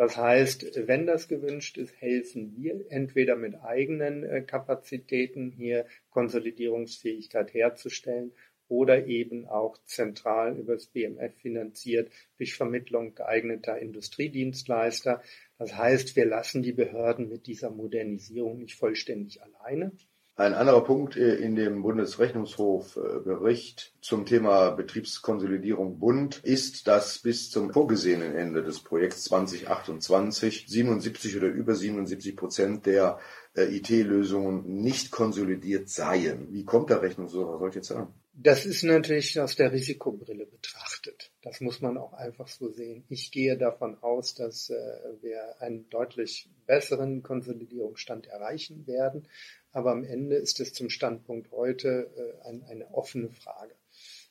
Das 0.00 0.16
heißt, 0.16 0.86
wenn 0.86 1.04
das 1.04 1.28
gewünscht 1.28 1.76
ist, 1.76 1.94
helfen 2.00 2.56
wir 2.56 2.86
entweder 2.88 3.36
mit 3.36 3.56
eigenen 3.56 4.24
äh, 4.24 4.40
Kapazitäten 4.40 5.50
hier 5.50 5.84
Konsolidierungsfähigkeit 6.08 7.52
herzustellen 7.52 8.32
oder 8.66 9.06
eben 9.06 9.46
auch 9.46 9.76
zentral 9.84 10.56
über 10.58 10.72
das 10.72 10.86
BMF 10.86 11.34
finanziert 11.42 12.10
durch 12.38 12.54
Vermittlung 12.54 13.14
geeigneter 13.14 13.78
Industriedienstleister. 13.78 15.22
Das 15.58 15.76
heißt, 15.76 16.16
wir 16.16 16.24
lassen 16.24 16.62
die 16.62 16.72
Behörden 16.72 17.28
mit 17.28 17.46
dieser 17.46 17.68
Modernisierung 17.68 18.56
nicht 18.56 18.76
vollständig 18.76 19.42
alleine. 19.42 19.92
Ein 20.40 20.54
anderer 20.54 20.82
Punkt 20.82 21.16
äh, 21.18 21.34
in 21.34 21.54
dem 21.54 21.82
Bundesrechnungshofbericht 21.82 23.92
zum 24.00 24.24
Thema 24.24 24.70
Betriebskonsolidierung 24.70 25.98
Bund 25.98 26.40
ist, 26.42 26.88
dass 26.88 27.18
bis 27.18 27.50
zum 27.50 27.74
vorgesehenen 27.74 28.34
Ende 28.34 28.62
des 28.62 28.80
Projekts 28.80 29.24
2028 29.24 30.64
77 30.66 31.36
oder 31.36 31.48
über 31.48 31.74
77 31.74 32.36
Prozent 32.36 32.86
der 32.86 33.18
äh, 33.54 33.64
IT-Lösungen 33.64 34.80
nicht 34.80 35.10
konsolidiert 35.10 35.90
seien. 35.90 36.50
Wie 36.50 36.64
kommt 36.64 36.88
der 36.88 37.02
Rechnungshof 37.02 37.46
auf 37.46 37.60
solche 37.60 37.82
Zahlen? 37.82 38.08
Das 38.32 38.64
ist 38.64 38.84
natürlich 38.84 39.38
aus 39.40 39.56
der 39.56 39.72
Risikobrille 39.72 40.46
betrachtet. 40.46 41.32
Das 41.42 41.60
muss 41.60 41.80
man 41.80 41.98
auch 41.98 42.12
einfach 42.12 42.48
so 42.48 42.70
sehen. 42.70 43.04
Ich 43.08 43.32
gehe 43.32 43.58
davon 43.58 43.98
aus, 44.02 44.34
dass 44.34 44.70
äh, 44.70 44.74
wir 45.20 45.60
einen 45.60 45.88
deutlich 45.90 46.48
besseren 46.66 47.22
Konsolidierungsstand 47.22 48.28
erreichen 48.28 48.86
werden. 48.86 49.28
Aber 49.72 49.90
am 49.90 50.04
Ende 50.04 50.36
ist 50.36 50.60
es 50.60 50.72
zum 50.72 50.90
Standpunkt 50.90 51.50
heute 51.50 52.10
äh, 52.16 52.48
ein, 52.48 52.62
eine 52.64 52.94
offene 52.94 53.30
Frage. 53.30 53.74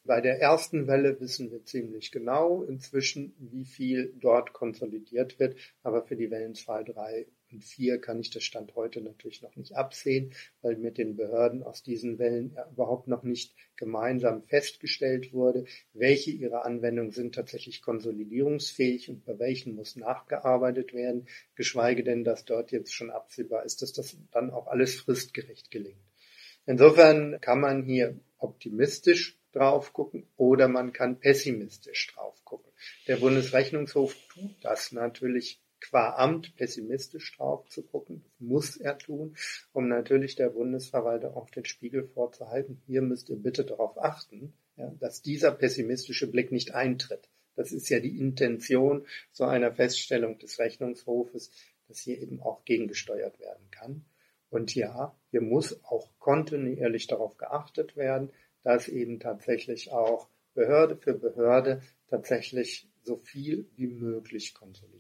Bei 0.06 0.22
der 0.22 0.40
ersten 0.40 0.88
Welle 0.88 1.20
wissen 1.20 1.52
wir 1.52 1.66
ziemlich 1.66 2.12
genau 2.12 2.64
inzwischen, 2.64 3.36
wie 3.38 3.66
viel 3.66 4.14
dort 4.20 4.54
konsolidiert 4.54 5.40
wird. 5.40 5.58
Aber 5.84 6.04
für 6.04 6.16
die 6.16 6.32
Wellen 6.32 6.56
2, 6.56 6.84
3 6.84 7.28
und 7.52 7.64
4 7.64 8.00
kann 8.00 8.20
ich 8.20 8.30
das 8.30 8.44
Stand 8.44 8.76
heute 8.76 9.02
natürlich 9.02 9.42
noch 9.42 9.56
nicht 9.56 9.76
absehen, 9.76 10.34
weil 10.62 10.78
mit 10.78 10.98
den 10.98 11.16
Behörden 11.16 11.64
aus 11.64 11.84
diesen 11.84 12.20
Wellen 12.20 12.58
überhaupt 12.72 13.08
noch 13.08 13.24
nicht 13.24 13.56
gemeinsam 13.76 14.44
festgestellt 14.44 15.34
wurde, 15.34 15.66
welche 15.94 16.32
ihrer 16.32 16.66
Anwendungen 16.66 17.12
sind 17.12 17.36
tatsächlich 17.36 17.82
konsolidierungsfähig 17.82 19.10
und 19.10 19.26
bei 19.26 19.40
welchen 19.40 19.76
muss 19.76 19.96
nachgearbeitet 19.96 20.94
werden, 20.94 21.28
geschweige 21.56 22.04
denn, 22.04 22.24
dass 22.24 22.46
dort 22.46 22.72
jetzt 22.72 22.94
schon 22.94 23.10
absehbar 23.10 23.66
ist, 23.66 23.82
dass 23.82 23.94
das 23.94 24.18
dann 24.32 24.52
auch 24.52 24.68
alles 24.68 24.96
fristgerecht 24.96 25.72
gelingt. 25.72 25.98
Insofern 26.66 27.40
kann 27.42 27.62
man 27.62 27.84
hier 27.84 28.20
optimistisch 28.38 29.40
drauf 29.52 29.94
gucken 29.94 30.28
oder 30.38 30.68
man 30.68 30.94
kann 30.94 31.20
pessimistisch 31.20 32.14
drauf 32.14 32.44
gucken. 32.46 32.72
Der 33.08 33.18
Bundesrechnungshof 33.18 34.16
tut 34.34 34.56
das 34.62 34.92
natürlich 34.92 35.62
qua 35.82 36.16
Amt 36.16 36.56
pessimistisch 36.56 37.36
drauf 37.38 37.68
zu 37.70 37.84
gucken. 37.84 38.24
Das 38.24 38.40
muss 38.40 38.78
er 38.78 38.98
tun, 38.98 39.36
um 39.74 39.88
natürlich 39.88 40.36
der 40.36 40.50
Bundesverwalter 40.50 41.36
auch 41.36 41.50
den 41.50 41.66
Spiegel 41.66 42.04
vorzuhalten. 42.04 42.82
Hier 42.86 43.02
müsst 43.02 43.30
ihr 43.30 43.38
bitte 43.38 43.66
darauf 43.66 43.98
achten, 43.98 44.54
ja, 44.76 44.92
dass 45.00 45.22
dieser 45.22 45.52
pessimistische 45.52 46.30
Blick 46.30 46.52
nicht 46.52 46.74
eintritt. 46.74 47.30
Das 47.56 47.72
ist 47.72 47.90
ja 47.90 48.00
die 48.00 48.18
Intention 48.18 49.06
so 49.32 49.44
einer 49.44 49.74
Feststellung 49.74 50.40
des 50.40 50.60
Rechnungshofes, 50.60 51.52
dass 51.88 52.00
hier 52.00 52.20
eben 52.22 52.42
auch 52.42 52.64
gegengesteuert 52.64 53.40
werden 53.40 53.70
kann. 53.72 54.06
Und 54.50 54.74
ja, 54.76 55.16
hier 55.32 55.42
muss 55.42 55.84
auch 55.84 56.10
kontinuierlich 56.20 57.08
darauf 57.08 57.38
geachtet 57.38 57.96
werden, 57.96 58.32
dass 58.64 58.88
eben 58.88 59.20
tatsächlich 59.20 59.92
auch 59.92 60.30
Behörde 60.54 60.96
für 60.98 61.14
Behörde 61.14 61.82
tatsächlich 62.10 62.88
so 63.04 63.18
viel 63.18 63.70
wie 63.76 63.88
möglich 63.88 64.54
konsolidiert 64.54 64.94
wird. 64.94 64.99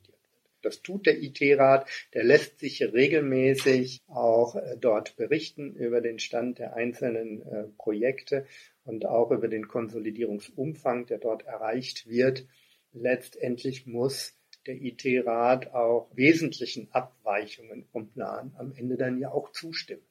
Das 0.62 0.82
tut 0.82 1.06
der 1.06 1.22
IT-Rat, 1.22 1.88
der 2.13 2.24
lässt 2.24 2.60
sich 2.60 2.82
regelmäßig 2.82 4.01
auch 4.08 4.56
äh, 4.56 4.78
dort 4.80 5.16
berichten 5.16 5.75
über 5.75 6.01
den 6.01 6.20
Stand 6.20 6.60
der 6.60 6.75
einzelnen 6.75 7.42
äh, 7.42 7.63
Projekte 7.78 8.46
und 8.84 9.06
auch 9.06 9.32
über 9.32 9.48
den 9.48 9.68
Konsolidierungsumfang, 9.68 11.06
der 11.06 11.20
dort 11.20 11.46
erreicht 11.46 12.08
wird. 12.08 12.46
Letztendlich 12.92 13.86
muss 13.86 14.36
der 14.66 14.82
IT-Rat 14.82 15.74
auch 15.74 16.10
wesentlichen 16.13 16.89
Abweichungen 16.92 17.86
vom 17.86 18.12
Plan 18.12 18.54
am 18.58 18.74
Ende 18.75 18.98
dann 18.98 19.20
ja 19.20 19.32
auch 19.32 19.51
zustimmen. 19.51 20.04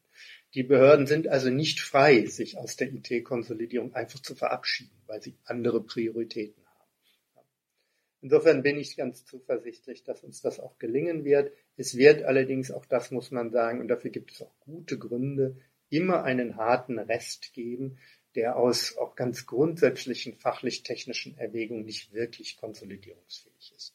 Die 0.55 0.63
Behörden 0.63 1.07
sind 1.07 1.29
also 1.29 1.51
nicht 1.51 1.81
frei, 1.81 2.25
sich 2.27 2.57
aus 2.57 2.77
der 2.77 2.93
IT-Konsolidierung 2.93 3.95
einfach 3.95 4.21
zu 4.21 4.35
verabschieden, 4.35 4.97
weil 5.07 5.23
sie 5.23 5.35
andere 5.45 5.83
Prioritäten 5.83 6.65
haben. 6.65 6.68
Insofern 8.21 8.63
bin 8.63 8.79
ich 8.79 8.97
ganz 8.97 9.25
zuversichtlich, 9.25 10.03
dass 10.03 10.25
uns 10.25 10.41
das 10.41 10.59
auch 10.59 10.79
gelingen 10.79 11.25
wird. 11.25 11.53
Es 11.77 11.97
wird 11.97 12.23
allerdings, 12.23 12.73
auch 12.73 12.85
das 12.85 13.11
muss 13.11 13.31
man 13.31 13.51
sagen, 13.51 13.81
und 13.81 13.89
dafür 13.89 14.11
gibt 14.11 14.33
es 14.33 14.43
auch 14.43 14.59
gute 14.61 14.99
Gründe, 14.99 15.57
immer 15.89 16.25
einen 16.25 16.57
harten 16.57 16.99
Rest 16.99 17.53
geben, 17.55 17.99
der 18.35 18.57
aus 18.57 18.97
auch 18.99 19.15
ganz 19.15 19.47
grundsätzlichen 19.47 20.35
fachlich-technischen 20.35 21.39
Erwägungen 21.39 21.85
nicht 21.85 22.13
wirklich 22.13 22.57
konsolidierungsfähig 22.57 23.73
ist. 23.77 23.95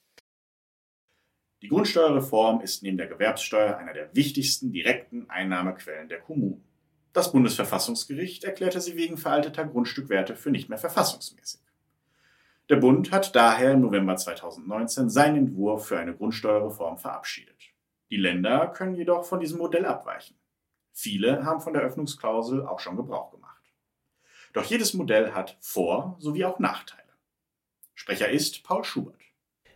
Die 1.62 1.70
Grundsteuerreform 1.70 2.62
ist 2.62 2.84
neben 2.84 2.98
der 2.98 3.08
Gewerbssteuer 3.08 3.78
einer 3.78 3.94
der 3.94 4.14
wichtigsten 4.16 4.72
direkten 4.72 5.30
Einnahmequellen 5.30 6.10
der 6.10 6.20
Kommunen. 6.20 6.64
Das 7.14 7.32
Bundesverfassungsgericht 7.32 8.44
erklärte 8.44 8.82
sie 8.82 8.98
wegen 8.98 9.18
veralteter 9.18 9.66
Grundstückwerte 9.66 10.36
für 10.36 10.52
nicht 10.52 10.68
mehr 10.68 10.78
verfassungsmäßig. 10.78 11.63
Der 12.70 12.78
Bund 12.78 13.12
hat 13.12 13.36
daher 13.36 13.74
im 13.74 13.82
November 13.82 14.16
2019 14.16 15.10
seinen 15.10 15.38
Entwurf 15.48 15.88
für 15.88 16.00
eine 16.00 16.16
Grundsteuerreform 16.16 16.98
verabschiedet. 16.98 17.74
Die 18.10 18.18
Länder 18.18 18.68
können 18.68 18.96
jedoch 18.96 19.26
von 19.26 19.40
diesem 19.42 19.58
Modell 19.58 19.86
abweichen. 19.86 20.38
Viele 20.94 21.44
haben 21.44 21.60
von 21.60 21.74
der 21.74 21.82
Öffnungsklausel 21.82 22.66
auch 22.66 22.80
schon 22.80 22.96
Gebrauch 22.96 23.32
gemacht. 23.32 23.74
Doch 24.54 24.64
jedes 24.64 24.94
Modell 24.94 25.34
hat 25.34 25.58
Vor- 25.60 26.16
sowie 26.20 26.46
auch 26.46 26.60
Nachteile. 26.60 27.04
Sprecher 27.96 28.30
ist 28.30 28.64
Paul 28.64 28.84
Schubert. 28.84 29.20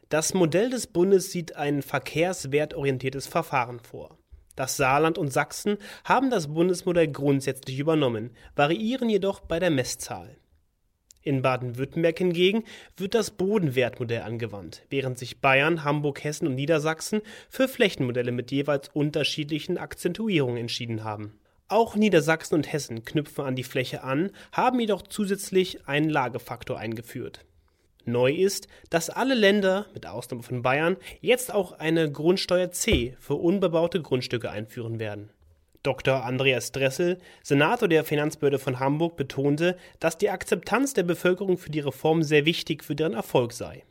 Das 0.10 0.34
Modell 0.34 0.70
des 0.70 0.88
Bundes 0.88 1.32
sieht 1.32 1.56
ein 1.56 1.82
verkehrswertorientiertes 1.82 3.28
Verfahren 3.28 3.80
vor. 3.80 4.18
Das 4.56 4.78
Saarland 4.78 5.18
und 5.18 5.34
Sachsen 5.34 5.78
haben 6.06 6.30
das 6.30 6.48
Bundesmodell 6.54 7.10
grundsätzlich 7.10 7.80
übernommen, 7.80 8.36
variieren 8.56 9.10
jedoch 9.10 9.42
bei 9.42 9.60
der 9.60 9.72
Messzahl. 9.72 10.38
In 11.28 11.42
Baden-Württemberg 11.42 12.18
hingegen 12.20 12.64
wird 12.96 13.14
das 13.14 13.32
Bodenwertmodell 13.32 14.22
angewandt, 14.22 14.84
während 14.90 15.20
sich 15.20 15.42
Bayern, 15.42 15.84
Hamburg, 15.84 16.24
Hessen 16.24 16.48
und 16.48 16.56
Niedersachsen 16.56 17.22
für 17.50 17.68
Flächenmodelle 17.68 18.32
mit 18.32 18.50
jeweils 18.50 18.88
unterschiedlichen 18.88 19.78
Akzentuierungen 19.78 20.56
entschieden 20.56 21.04
haben. 21.04 21.38
Auch 21.68 21.98
Niedersachsen 21.98 22.56
und 22.56 22.72
Hessen 22.72 23.04
knüpfen 23.04 23.44
an 23.44 23.58
die 23.58 23.66
Fläche 23.66 24.04
an, 24.04 24.32
haben 24.54 24.80
jedoch 24.80 25.02
zusätzlich 25.02 25.86
einen 25.86 26.10
Lagefaktor 26.10 26.80
eingeführt. 26.80 27.44
Neu 28.06 28.32
ist, 28.32 28.70
dass 28.90 29.10
alle 29.10 29.34
Länder, 29.34 29.88
mit 29.94 30.06
Ausnahme 30.06 30.44
von 30.44 30.62
Bayern, 30.62 30.96
jetzt 31.20 31.54
auch 31.54 31.74
eine 31.74 32.10
Grundsteuer 32.10 32.72
C 32.72 33.18
für 33.20 33.36
unbebaute 33.36 34.02
Grundstücke 34.02 34.50
einführen 34.50 34.98
werden. 34.98 35.30
Dr. 35.88 36.26
Andreas 36.26 36.74
Dressel, 36.74 37.18
Senator 37.44 37.88
der 37.88 38.04
Finanzbehörde 38.04 38.60
von 38.60 38.82
Hamburg, 38.82 39.16
betonte, 39.16 39.78
dass 40.02 40.18
die 40.18 40.30
Akzeptanz 40.30 40.94
der 40.94 41.04
Bevölkerung 41.04 41.58
für 41.58 41.72
die 41.72 41.80
Reform 41.80 42.24
sehr 42.24 42.44
wichtig 42.46 42.84
für 42.84 42.94
deren 42.94 43.14
Erfolg 43.14 43.54
sei. 43.54 43.86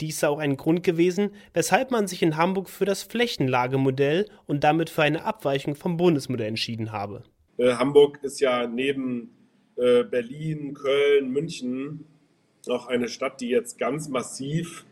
Dies 0.00 0.20
sei 0.20 0.28
auch 0.28 0.38
ein 0.38 0.56
Grund 0.56 0.84
gewesen, 0.84 1.30
weshalb 1.52 1.90
man 1.90 2.06
sich 2.06 2.22
in 2.22 2.36
Hamburg 2.36 2.70
für 2.70 2.84
das 2.84 3.02
Flächenlagemodell 3.02 4.26
und 4.46 4.62
damit 4.62 4.90
für 4.90 5.02
eine 5.02 5.24
Abweichung 5.24 5.74
vom 5.74 5.96
Bundesmodell 5.96 6.46
entschieden 6.46 6.92
habe. 6.92 7.24
Äh, 7.56 7.72
Hamburg 7.72 8.20
ist 8.22 8.38
ja 8.40 8.68
neben 8.68 9.32
äh, 9.74 10.04
Berlin, 10.04 10.74
Köln, 10.74 11.30
München 11.30 12.06
auch 12.68 12.86
eine 12.86 13.08
Stadt, 13.08 13.40
die 13.40 13.48
jetzt 13.48 13.76
ganz 13.76 14.08
massiv 14.08 14.86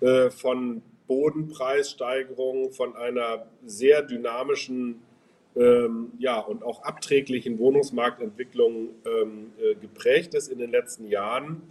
äh, 0.00 0.30
von 0.30 0.82
Bodenpreissteigerungen, 1.08 2.70
von 2.70 2.94
einer 2.94 3.46
sehr 3.64 4.02
dynamischen 4.02 5.00
ähm, 5.56 6.12
ja, 6.18 6.38
und 6.38 6.62
auch 6.62 6.82
abträglichen 6.82 7.58
Wohnungsmarktentwicklung 7.58 8.90
ähm, 9.04 9.52
äh, 9.58 9.74
geprägt 9.74 10.34
ist 10.34 10.48
in 10.48 10.58
den 10.58 10.70
letzten 10.70 11.06
Jahren. 11.06 11.62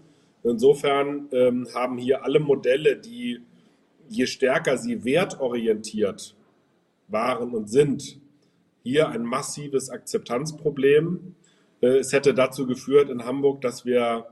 Insofern 0.43 1.27
ähm, 1.31 1.67
haben 1.73 1.97
hier 1.97 2.23
alle 2.23 2.39
Modelle, 2.39 2.97
die 2.97 3.41
je 4.09 4.25
stärker 4.25 4.77
sie 4.77 5.03
wertorientiert 5.03 6.35
waren 7.07 7.53
und 7.53 7.69
sind, 7.69 8.19
hier 8.83 9.09
ein 9.09 9.23
massives 9.23 9.89
Akzeptanzproblem. 9.89 11.35
Äh, 11.81 11.97
es 11.97 12.13
hätte 12.13 12.33
dazu 12.33 12.67
geführt 12.67 13.09
in 13.09 13.25
Hamburg, 13.25 13.61
dass 13.61 13.85
wir 13.85 14.27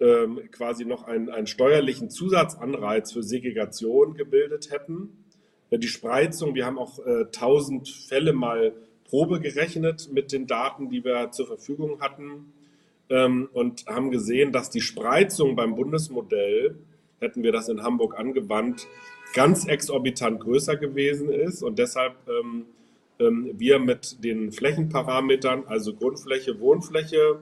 ähm, 0.00 0.40
quasi 0.50 0.84
noch 0.84 1.04
einen, 1.04 1.30
einen 1.30 1.46
steuerlichen 1.46 2.10
Zusatzanreiz 2.10 3.12
für 3.12 3.22
Segregation 3.22 4.14
gebildet 4.14 4.70
hätten. 4.70 5.23
Die 5.78 5.88
Spreizung, 5.88 6.54
wir 6.54 6.66
haben 6.66 6.78
auch 6.78 6.98
äh, 7.00 7.24
1000 7.24 7.88
Fälle 7.88 8.32
mal 8.32 8.72
Probe 9.08 9.40
gerechnet 9.40 10.10
mit 10.12 10.32
den 10.32 10.46
Daten, 10.46 10.88
die 10.88 11.04
wir 11.04 11.30
zur 11.30 11.46
Verfügung 11.46 12.00
hatten 12.00 12.52
ähm, 13.08 13.48
und 13.52 13.86
haben 13.86 14.10
gesehen, 14.10 14.52
dass 14.52 14.70
die 14.70 14.80
Spreizung 14.80 15.56
beim 15.56 15.74
Bundesmodell, 15.74 16.76
hätten 17.20 17.42
wir 17.42 17.52
das 17.52 17.68
in 17.68 17.82
Hamburg 17.82 18.18
angewandt, 18.18 18.86
ganz 19.34 19.66
exorbitant 19.66 20.40
größer 20.40 20.76
gewesen 20.76 21.30
ist 21.30 21.62
und 21.62 21.78
deshalb 21.78 22.14
ähm, 22.28 22.66
ähm, 23.18 23.50
wir 23.54 23.78
mit 23.78 24.22
den 24.24 24.52
Flächenparametern, 24.52 25.64
also 25.66 25.94
Grundfläche, 25.94 26.58
Wohnfläche, 26.60 27.40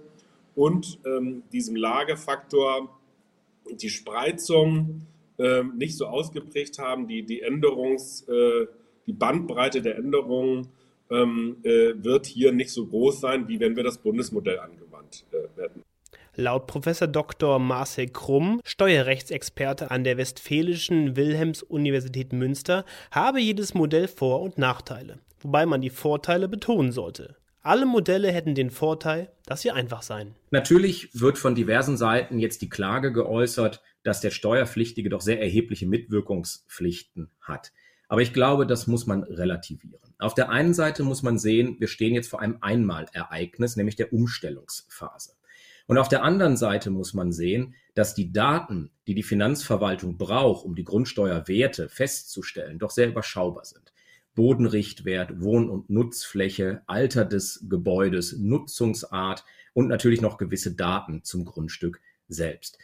und 0.55 0.99
ähm, 1.07 1.43
diesem 1.53 1.77
Lagefaktor 1.77 2.89
die 3.71 3.89
Spreizung 3.89 5.07
äh, 5.43 5.65
nicht 5.77 5.97
so 5.97 6.07
ausgeprägt 6.07 6.79
haben, 6.79 7.07
die, 7.09 7.25
die 7.25 7.43
Änderungs, 7.43 8.23
äh, 8.29 8.67
die 9.07 9.13
Bandbreite 9.13 9.83
der 9.83 9.97
Änderungen 9.97 10.69
ähm, 11.11 11.57
äh, 11.63 11.93
wird 11.97 12.27
hier 12.27 12.53
nicht 12.53 12.71
so 12.71 12.87
groß 12.87 13.21
sein, 13.21 13.49
wie 13.49 13.61
wenn 13.61 13.77
wir 13.77 13.85
das 13.85 13.99
Bundesmodell 13.99 14.59
angewandt 14.59 15.25
äh, 15.33 15.61
hätten. 15.61 15.83
Laut 16.35 16.67
Professor 16.67 17.09
Dr. 17.09 17.59
Marcel 17.59 18.09
Krumm, 18.09 18.63
Steuerrechtsexperte 18.65 19.91
an 19.91 20.03
der 20.03 20.17
Westfälischen 20.17 21.15
Wilhelms-Universität 21.15 22.33
Münster, 22.33 22.87
habe 23.11 23.39
jedes 23.39 23.75
Modell 23.75 24.09
Vor- 24.09 24.41
und 24.41 24.57
Nachteile, 24.57 25.19
wobei 25.41 25.67
man 25.67 25.83
die 25.83 25.91
Vorteile 25.91 26.49
betonen 26.49 26.91
sollte. 26.91 27.37
Alle 27.65 27.87
Modelle 27.87 28.33
hätten 28.33 28.57
den 28.57 28.71
Vorteil, 28.71 29.31
dass 29.47 29.63
sie 29.63 29.71
einfach 29.71 30.03
seien. 30.03 30.35
Natürlich 30.51 31.11
wird 31.13 31.39
von 31.39 31.55
diversen 31.55 31.97
Seiten 31.97 32.41
jetzt 32.41 32.61
die 32.61 32.69
Klage 32.69 33.13
geäußert, 33.13 33.81
dass 34.03 34.21
der 34.21 34.31
Steuerpflichtige 34.31 35.09
doch 35.09 35.21
sehr 35.21 35.41
erhebliche 35.41 35.87
Mitwirkungspflichten 35.87 37.31
hat. 37.41 37.71
Aber 38.09 38.21
ich 38.21 38.33
glaube, 38.33 38.67
das 38.67 38.89
muss 38.89 39.07
man 39.07 39.23
relativieren. 39.23 40.13
Auf 40.19 40.35
der 40.35 40.51
einen 40.51 40.75
Seite 40.75 41.05
muss 41.05 41.23
man 41.23 41.39
sehen, 41.39 41.77
wir 41.79 41.87
stehen 41.87 42.15
jetzt 42.15 42.29
vor 42.29 42.41
einem 42.41 42.59
Einmalereignis, 42.61 43.77
nämlich 43.77 43.95
der 43.95 44.13
Umstellungsphase. 44.13 45.35
Und 45.87 45.99
auf 45.99 46.09
der 46.09 46.25
anderen 46.25 46.57
Seite 46.57 46.91
muss 46.91 47.15
man 47.15 47.33
sehen, 47.33 47.75
dass 47.95 48.15
die 48.15 48.33
Daten, 48.33 48.91
die 49.07 49.15
die 49.15 49.23
Finanzverwaltung 49.23 50.19
braucht, 50.19 50.65
um 50.65 50.75
die 50.75 50.85
Grundsteuerwerte 50.85 51.89
festzustellen, 51.89 52.79
doch 52.81 52.91
sehr 52.91 53.09
überschaubar 53.09 53.65
sind. 53.65 53.92
Bodenrichtwert, 54.35 55.41
Wohn- 55.41 55.69
und 55.69 55.91
Nutzfläche, 55.91 56.83
Alter 56.87 57.25
des 57.25 57.67
Gebäudes, 57.69 58.37
Nutzungsart 58.39 59.45
und 59.75 59.89
natürlich 59.89 60.21
noch 60.21 60.39
gewisse 60.39 60.75
Daten 60.75 61.23
zum 61.25 61.45
Grundstück 61.45 62.01
selbst. 62.29 62.79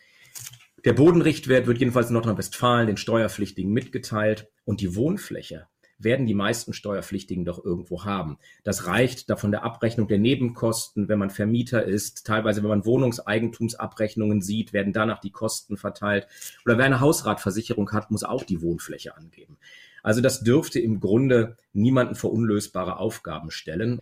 Der 0.85 0.93
Bodenrichtwert 0.93 1.67
wird 1.67 1.79
jedenfalls 1.79 2.09
in 2.09 2.15
Nordrhein-Westfalen 2.15 2.87
den 2.87 2.97
Steuerpflichtigen 2.97 3.73
mitgeteilt 3.73 4.49
und 4.65 4.81
die 4.81 4.95
Wohnfläche 4.95 5.67
werden 5.99 6.27
die 6.27 6.35
meisten 6.35 6.73
Steuerpflichtigen 6.73 7.45
doch 7.45 7.65
irgendwo 7.65 8.05
haben. 8.05 8.39
Das 8.63 8.87
reicht 8.87 9.29
da 9.31 9.37
von 9.37 9.51
der 9.51 9.65
Abrechnung 9.65 10.07
der 10.07 10.19
Nebenkosten, 10.19 11.09
wenn 11.09 11.19
man 11.19 11.31
Vermieter 11.31 11.85
ist, 11.85 12.25
teilweise 12.25 12.63
wenn 12.63 12.69
man 12.69 12.85
Wohnungseigentumsabrechnungen 12.85 14.41
sieht, 14.41 14.73
werden 14.73 14.93
danach 14.93 15.19
die 15.19 15.33
Kosten 15.33 15.77
verteilt. 15.77 16.29
Oder 16.65 16.79
wer 16.79 16.85
eine 16.85 17.01
Hausratversicherung 17.01 17.91
hat, 17.91 18.11
muss 18.11 18.23
auch 18.23 18.45
die 18.45 18.63
Wohnfläche 18.63 19.17
angeben. 19.17 19.59
Also 20.03 20.21
das 20.21 20.43
dürfte 20.43 20.81
im 20.81 21.01
Grunde 21.01 21.57
niemanden 21.73 22.15
vor 22.15 22.33
unlösbare 22.33 22.99
Aufgaben 22.99 23.51
stellen. 23.51 24.01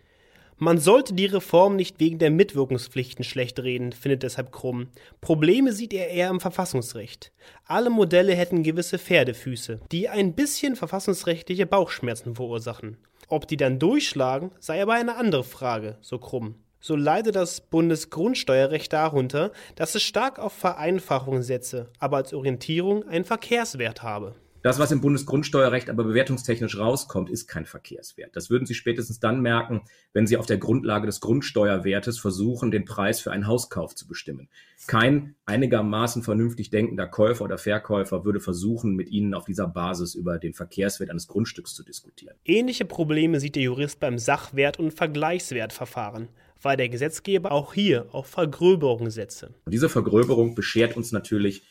Man 0.59 0.79
sollte 0.79 1.13
die 1.13 1.27
Reform 1.27 1.75
nicht 1.75 1.99
wegen 1.99 2.17
der 2.17 2.31
Mitwirkungspflichten 2.31 3.23
schlecht 3.23 3.59
reden, 3.59 3.91
findet 3.91 4.23
deshalb 4.23 4.51
Krumm. 4.51 4.87
Probleme 5.21 5.71
sieht 5.71 5.93
er 5.93 6.09
eher 6.09 6.31
im 6.31 6.39
Verfassungsrecht. 6.39 7.31
Alle 7.65 7.91
Modelle 7.91 8.33
hätten 8.33 8.63
gewisse 8.63 8.97
Pferdefüße, 8.97 9.81
die 9.91 10.09
ein 10.09 10.33
bisschen 10.33 10.75
verfassungsrechtliche 10.75 11.67
Bauchschmerzen 11.67 12.33
verursachen. 12.33 12.97
Ob 13.27 13.47
die 13.47 13.57
dann 13.57 13.77
durchschlagen, 13.77 14.49
sei 14.59 14.81
aber 14.81 14.93
eine 14.93 15.17
andere 15.17 15.43
Frage, 15.43 15.97
so 16.01 16.17
Krumm. 16.17 16.55
So 16.79 16.95
leidet 16.95 17.35
das 17.35 17.61
Bundesgrundsteuerrecht 17.61 18.91
darunter, 18.93 19.51
dass 19.75 19.93
es 19.93 20.01
stark 20.01 20.39
auf 20.39 20.53
Vereinfachung 20.53 21.43
setze, 21.43 21.89
aber 21.99 22.17
als 22.17 22.33
Orientierung 22.33 23.07
einen 23.07 23.25
Verkehrswert 23.25 24.01
habe. 24.01 24.33
Das, 24.63 24.79
was 24.79 24.91
im 24.91 25.01
Bundesgrundsteuerrecht 25.01 25.89
aber 25.89 26.03
bewertungstechnisch 26.03 26.77
rauskommt, 26.77 27.29
ist 27.29 27.47
kein 27.47 27.65
Verkehrswert. 27.65 28.35
Das 28.35 28.49
würden 28.49 28.65
Sie 28.65 28.73
spätestens 28.73 29.19
dann 29.19 29.41
merken, 29.41 29.81
wenn 30.13 30.27
Sie 30.27 30.37
auf 30.37 30.45
der 30.45 30.57
Grundlage 30.57 31.05
des 31.05 31.21
Grundsteuerwertes 31.21 32.19
versuchen, 32.19 32.71
den 32.71 32.85
Preis 32.85 33.19
für 33.19 33.31
einen 33.31 33.47
Hauskauf 33.47 33.95
zu 33.95 34.07
bestimmen. 34.07 34.49
Kein 34.87 35.35
einigermaßen 35.45 36.23
vernünftig 36.23 36.69
denkender 36.69 37.07
Käufer 37.07 37.43
oder 37.43 37.57
Verkäufer 37.57 38.25
würde 38.25 38.39
versuchen, 38.39 38.95
mit 38.95 39.09
Ihnen 39.09 39.33
auf 39.33 39.45
dieser 39.45 39.67
Basis 39.67 40.15
über 40.15 40.39
den 40.39 40.53
Verkehrswert 40.53 41.09
eines 41.09 41.27
Grundstücks 41.27 41.73
zu 41.73 41.83
diskutieren. 41.83 42.35
Ähnliche 42.43 42.85
Probleme 42.85 43.39
sieht 43.39 43.55
der 43.55 43.63
Jurist 43.63 43.99
beim 43.99 44.17
Sachwert- 44.17 44.79
und 44.79 44.91
Vergleichswertverfahren 44.91 46.29
weil 46.61 46.77
der 46.77 46.89
Gesetzgeber 46.89 47.51
auch 47.51 47.73
hier 47.73 48.07
auf 48.11 48.27
Vergröberung 48.27 49.09
setze. 49.09 49.53
Und 49.65 49.73
diese 49.73 49.89
Vergröberung 49.89 50.55
beschert 50.55 50.97
uns 50.97 51.11
natürlich 51.11 51.63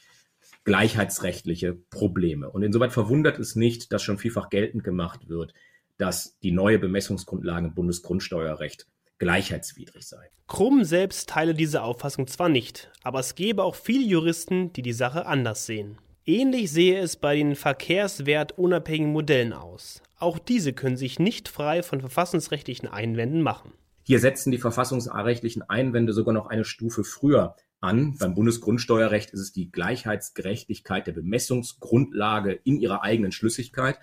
gleichheitsrechtliche 0.66 1.74
Probleme. 1.74 2.50
Und 2.50 2.62
insoweit 2.62 2.92
verwundert 2.92 3.38
es 3.38 3.56
nicht, 3.56 3.92
dass 3.92 4.02
schon 4.02 4.18
vielfach 4.18 4.50
geltend 4.50 4.84
gemacht 4.84 5.28
wird, 5.28 5.54
dass 5.96 6.38
die 6.40 6.50
neue 6.50 6.78
Bemessungsgrundlage 6.78 7.68
im 7.68 7.74
Bundesgrundsteuerrecht 7.74 8.86
gleichheitswidrig 9.18 10.06
sei. 10.06 10.28
Krumm 10.48 10.84
selbst 10.84 11.30
teile 11.30 11.54
diese 11.54 11.82
Auffassung 11.82 12.26
zwar 12.26 12.48
nicht, 12.48 12.90
aber 13.02 13.20
es 13.20 13.36
gäbe 13.36 13.62
auch 13.62 13.76
viele 13.76 14.04
Juristen, 14.04 14.72
die 14.72 14.82
die 14.82 14.92
Sache 14.92 15.24
anders 15.26 15.66
sehen. 15.66 15.98
Ähnlich 16.26 16.72
sehe 16.72 16.98
es 16.98 17.16
bei 17.16 17.36
den 17.36 17.54
verkehrswertunabhängigen 17.54 19.12
Modellen 19.12 19.52
aus. 19.52 20.02
Auch 20.18 20.40
diese 20.40 20.72
können 20.72 20.96
sich 20.96 21.20
nicht 21.20 21.48
frei 21.48 21.84
von 21.84 22.00
verfassungsrechtlichen 22.00 22.88
Einwänden 22.88 23.40
machen. 23.40 23.72
Hier 24.02 24.18
setzen 24.18 24.50
die 24.50 24.58
verfassungsrechtlichen 24.58 25.62
Einwände 25.62 26.12
sogar 26.12 26.34
noch 26.34 26.46
eine 26.46 26.64
Stufe 26.64 27.04
früher 27.04 27.54
an. 27.86 28.16
Beim 28.18 28.34
Bundesgrundsteuerrecht 28.34 29.30
ist 29.30 29.40
es 29.40 29.52
die 29.52 29.70
Gleichheitsgerechtigkeit 29.70 31.06
der 31.06 31.12
Bemessungsgrundlage 31.12 32.52
in 32.64 32.78
ihrer 32.78 33.02
eigenen 33.02 33.32
Schlüssigkeit. 33.32 33.98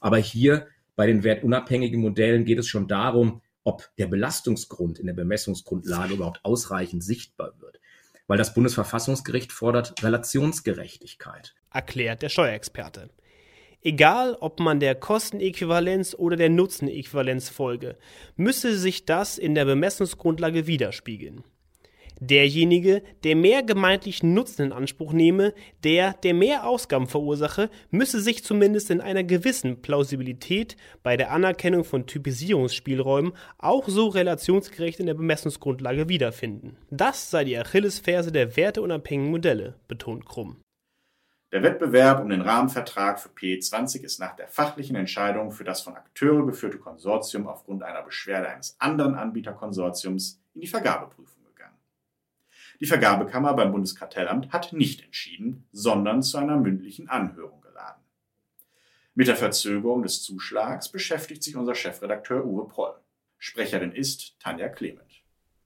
Aber 0.00 0.18
hier 0.18 0.66
bei 0.94 1.06
den 1.06 1.24
wertunabhängigen 1.24 2.00
Modellen 2.00 2.44
geht 2.44 2.58
es 2.58 2.68
schon 2.68 2.86
darum, 2.86 3.40
ob 3.64 3.88
der 3.96 4.06
Belastungsgrund 4.06 4.98
in 4.98 5.06
der 5.06 5.14
Bemessungsgrundlage 5.14 6.14
überhaupt 6.14 6.44
ausreichend 6.44 7.02
sichtbar 7.02 7.54
wird. 7.60 7.80
Weil 8.26 8.38
das 8.38 8.54
Bundesverfassungsgericht 8.54 9.52
fordert 9.52 10.02
Relationsgerechtigkeit. 10.02 11.54
Erklärt 11.72 12.22
der 12.22 12.28
Steuerexperte. 12.28 13.10
Egal, 13.84 14.36
ob 14.40 14.60
man 14.60 14.78
der 14.78 14.94
Kostenäquivalenz 14.94 16.14
oder 16.16 16.36
der 16.36 16.50
Nutzenäquivalenz 16.50 17.48
folge, 17.48 17.96
müsse 18.36 18.78
sich 18.78 19.06
das 19.06 19.38
in 19.38 19.56
der 19.56 19.64
Bemessungsgrundlage 19.64 20.68
widerspiegeln. 20.68 21.42
Derjenige, 22.20 23.02
der 23.24 23.36
mehr 23.36 23.62
gemeintlichen 23.62 24.34
Nutzen 24.34 24.66
in 24.66 24.72
Anspruch 24.72 25.12
nehme, 25.12 25.54
der, 25.84 26.12
der 26.22 26.34
mehr 26.34 26.66
Ausgaben 26.66 27.06
verursache, 27.06 27.70
müsse 27.90 28.20
sich 28.20 28.44
zumindest 28.44 28.90
in 28.90 29.00
einer 29.00 29.24
gewissen 29.24 29.82
Plausibilität 29.82 30.76
bei 31.02 31.16
der 31.16 31.32
Anerkennung 31.32 31.84
von 31.84 32.06
Typisierungsspielräumen 32.06 33.32
auch 33.58 33.88
so 33.88 34.08
relationsgerecht 34.08 35.00
in 35.00 35.06
der 35.06 35.14
Bemessungsgrundlage 35.14 36.08
wiederfinden. 36.08 36.76
Das 36.90 37.30
sei 37.30 37.44
die 37.44 37.58
Achillesferse 37.58 38.32
der 38.32 38.56
werteunabhängigen 38.56 39.30
Modelle, 39.30 39.74
betont 39.88 40.26
Krumm. 40.26 40.56
Der 41.52 41.62
Wettbewerb 41.62 42.22
um 42.22 42.30
den 42.30 42.40
Rahmenvertrag 42.40 43.20
für 43.20 43.28
PE20 43.28 44.02
ist 44.04 44.18
nach 44.18 44.34
der 44.34 44.48
fachlichen 44.48 44.96
Entscheidung 44.96 45.50
für 45.50 45.64
das 45.64 45.82
von 45.82 45.94
Akteure 45.94 46.46
geführte 46.46 46.78
Konsortium 46.78 47.46
aufgrund 47.46 47.82
einer 47.82 48.00
Beschwerde 48.00 48.48
eines 48.48 48.74
anderen 48.78 49.14
Anbieterkonsortiums 49.14 50.40
in 50.54 50.62
die 50.62 50.66
Vergabeprüfung. 50.66 51.41
Die 52.82 52.88
Vergabekammer 52.88 53.54
beim 53.54 53.70
Bundeskartellamt 53.70 54.52
hat 54.52 54.72
nicht 54.72 55.04
entschieden, 55.04 55.68
sondern 55.70 56.20
zu 56.20 56.36
einer 56.38 56.56
mündlichen 56.56 57.08
Anhörung 57.08 57.60
geladen. 57.60 58.02
Mit 59.14 59.28
der 59.28 59.36
Verzögerung 59.36 60.02
des 60.02 60.24
Zuschlags 60.24 60.90
beschäftigt 60.90 61.44
sich 61.44 61.54
unser 61.54 61.76
Chefredakteur 61.76 62.44
Uwe 62.44 62.66
Proll. 62.66 62.94
Sprecherin 63.38 63.92
ist 63.92 64.36
Tanja 64.40 64.68
Clement. 64.68 65.22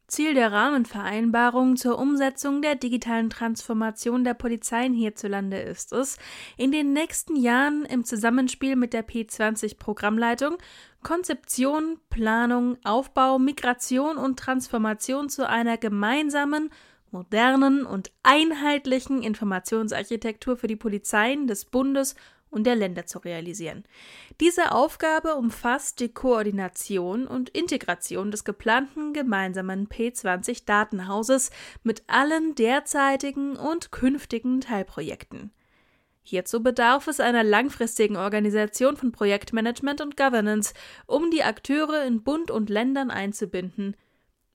Ziel 0.08 0.34
der 0.34 0.52
Rahmenvereinbarung 0.52 1.76
zur 1.76 1.98
Umsetzung 1.98 2.60
der 2.60 2.74
digitalen 2.74 3.30
Transformation 3.30 4.22
der 4.22 4.34
Polizeien 4.34 4.92
hierzulande 4.92 5.58
ist 5.58 5.94
es, 5.94 6.18
in 6.58 6.70
den 6.70 6.92
nächsten 6.92 7.34
Jahren 7.34 7.86
im 7.86 8.04
Zusammenspiel 8.04 8.76
mit 8.76 8.92
der 8.92 9.08
P20 9.08 9.78
Programmleitung 9.78 10.58
Konzeption, 11.02 11.98
Planung, 12.10 12.76
Aufbau, 12.84 13.38
Migration 13.38 14.18
und 14.18 14.38
Transformation 14.38 15.30
zu 15.30 15.48
einer 15.48 15.78
gemeinsamen 15.78 16.70
modernen 17.16 17.86
und 17.86 18.12
einheitlichen 18.22 19.22
Informationsarchitektur 19.22 20.58
für 20.58 20.66
die 20.66 20.76
Polizeien 20.76 21.46
des 21.46 21.64
Bundes 21.64 22.14
und 22.50 22.64
der 22.64 22.76
Länder 22.76 23.06
zu 23.06 23.18
realisieren. 23.20 23.84
Diese 24.38 24.72
Aufgabe 24.72 25.34
umfasst 25.36 26.00
die 26.00 26.12
Koordination 26.12 27.26
und 27.26 27.48
Integration 27.48 28.30
des 28.30 28.44
geplanten 28.44 29.14
gemeinsamen 29.14 29.88
P20 29.88 30.66
Datenhauses 30.66 31.50
mit 31.84 32.02
allen 32.06 32.54
derzeitigen 32.54 33.56
und 33.56 33.92
künftigen 33.92 34.60
Teilprojekten. 34.60 35.52
Hierzu 36.22 36.62
bedarf 36.62 37.06
es 37.06 37.18
einer 37.18 37.44
langfristigen 37.44 38.16
Organisation 38.16 38.98
von 38.98 39.10
Projektmanagement 39.10 40.02
und 40.02 40.18
Governance, 40.18 40.74
um 41.06 41.30
die 41.30 41.44
Akteure 41.44 42.04
in 42.04 42.22
Bund 42.22 42.50
und 42.50 42.68
Ländern 42.68 43.10
einzubinden 43.10 43.96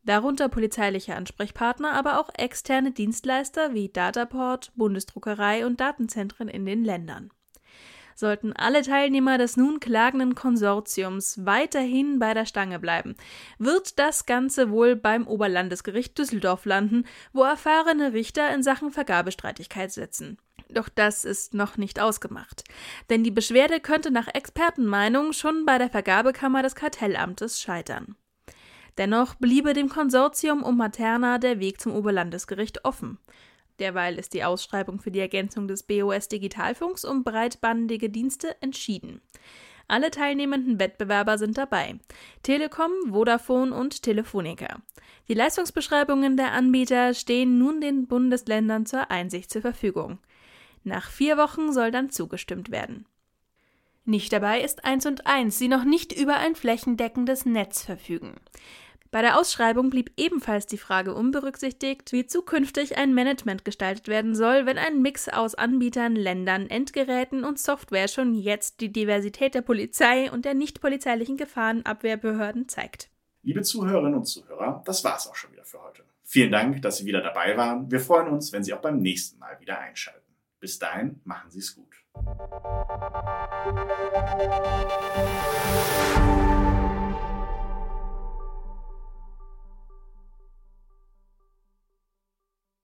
darunter 0.03 0.49
polizeiliche 0.49 1.15
Ansprechpartner, 1.15 1.93
aber 1.93 2.19
auch 2.19 2.29
externe 2.35 2.91
Dienstleister 2.91 3.73
wie 3.73 3.89
Dataport, 3.89 4.71
Bundesdruckerei 4.75 5.65
und 5.65 5.79
Datenzentren 5.79 6.47
in 6.47 6.65
den 6.65 6.83
Ländern. 6.83 7.31
sollten 8.15 8.53
alle 8.53 8.83
Teilnehmer 8.83 9.37
des 9.39 9.57
nun 9.57 9.79
klagenden 9.79 10.35
Konsortiums 10.35 11.43
weiterhin 11.45 12.19
bei 12.19 12.33
der 12.35 12.45
Stange 12.45 12.77
bleiben, 12.77 13.15
wird 13.57 13.97
das 13.97 14.25
Ganze 14.27 14.69
wohl 14.69 14.95
beim 14.95 15.25
Oberlandesgericht 15.27 16.17
Düsseldorf 16.17 16.65
landen, 16.65 17.05
wo 17.33 17.43
erfahrene 17.43 18.13
Richter 18.13 18.53
in 18.53 18.61
Sachen 18.61 18.91
Vergabestreitigkeit 18.91 19.91
sitzen. 19.91 20.37
Doch 20.69 20.89
das 20.89 21.25
ist 21.25 21.53
noch 21.53 21.77
nicht 21.77 21.99
ausgemacht. 21.99 22.63
Denn 23.09 23.23
die 23.23 23.31
Beschwerde 23.31 23.79
könnte 23.79 24.11
nach 24.11 24.27
Expertenmeinung 24.27 25.33
schon 25.33 25.65
bei 25.65 25.77
der 25.77 25.89
Vergabekammer 25.89 26.63
des 26.63 26.75
Kartellamtes 26.75 27.61
scheitern. 27.61 28.15
Dennoch 28.97 29.35
bliebe 29.35 29.73
dem 29.73 29.89
Konsortium 29.89 30.63
um 30.63 30.77
Materna 30.77 31.37
der 31.37 31.59
Weg 31.59 31.79
zum 31.79 31.95
Oberlandesgericht 31.95 32.85
offen. 32.85 33.17
Derweil 33.79 34.19
ist 34.19 34.33
die 34.33 34.43
Ausschreibung 34.43 34.99
für 34.99 35.11
die 35.11 35.19
Ergänzung 35.19 35.67
des 35.67 35.83
BOS 35.83 36.27
Digitalfunks 36.27 37.03
um 37.03 37.23
breitbandige 37.23 38.09
Dienste 38.09 38.61
entschieden. 38.61 39.21
Alle 39.87 40.11
teilnehmenden 40.11 40.79
Wettbewerber 40.79 41.37
sind 41.37 41.57
dabei. 41.57 41.95
Telekom, 42.43 42.91
Vodafone 43.09 43.75
und 43.75 44.03
Telefonica. 44.03 44.81
Die 45.27 45.33
Leistungsbeschreibungen 45.33 46.37
der 46.37 46.51
Anbieter 46.53 47.13
stehen 47.13 47.57
nun 47.57 47.81
den 47.81 48.07
Bundesländern 48.07 48.85
zur 48.85 49.11
Einsicht 49.11 49.51
zur 49.51 49.61
Verfügung. 49.61 50.19
Nach 50.83 51.09
vier 51.09 51.37
Wochen 51.37 51.73
soll 51.73 51.91
dann 51.91 52.09
zugestimmt 52.09 52.71
werden. 52.71 53.05
Nicht 54.03 54.33
dabei 54.33 54.61
ist 54.61 54.83
1 54.83 55.05
und 55.05 55.27
1, 55.27 55.59
die 55.59 55.67
noch 55.67 55.83
nicht 55.83 56.11
über 56.11 56.37
ein 56.37 56.55
flächendeckendes 56.55 57.45
Netz 57.45 57.83
verfügen. 57.83 58.35
Bei 59.11 59.21
der 59.21 59.37
Ausschreibung 59.37 59.89
blieb 59.89 60.11
ebenfalls 60.15 60.67
die 60.67 60.77
Frage 60.77 61.13
unberücksichtigt, 61.13 62.13
wie 62.13 62.25
zukünftig 62.25 62.97
ein 62.97 63.13
Management 63.13 63.65
gestaltet 63.65 64.07
werden 64.07 64.35
soll, 64.35 64.65
wenn 64.65 64.77
ein 64.77 65.01
Mix 65.01 65.27
aus 65.27 65.53
Anbietern, 65.53 66.15
Ländern, 66.15 66.69
Endgeräten 66.69 67.43
und 67.43 67.59
Software 67.59 68.07
schon 68.07 68.33
jetzt 68.33 68.79
die 68.79 68.91
Diversität 68.91 69.53
der 69.53 69.63
Polizei 69.63 70.31
und 70.31 70.45
der 70.45 70.53
nicht 70.53 70.79
polizeilichen 70.79 71.35
Gefahrenabwehrbehörden 71.35 72.69
zeigt. 72.69 73.09
Liebe 73.43 73.63
Zuhörerinnen 73.63 74.15
und 74.15 74.25
Zuhörer, 74.25 74.81
das 74.85 75.03
war's 75.03 75.27
auch 75.27 75.35
schon 75.35 75.51
wieder 75.51 75.65
für 75.65 75.83
heute. 75.83 76.03
Vielen 76.23 76.51
Dank, 76.51 76.81
dass 76.81 76.97
Sie 76.97 77.05
wieder 77.05 77.21
dabei 77.21 77.57
waren. 77.57 77.91
Wir 77.91 77.99
freuen 77.99 78.29
uns, 78.29 78.53
wenn 78.53 78.63
Sie 78.63 78.73
auch 78.73 78.81
beim 78.81 78.99
nächsten 78.99 79.37
Mal 79.39 79.59
wieder 79.59 79.77
einschalten. 79.79 80.33
Bis 80.61 80.79
dahin, 80.79 81.19
machen 81.25 81.51
Sie 81.51 81.59
es 81.59 81.75
gut. 81.75 82.00
Thank 82.13 83.75
you. 86.45 86.50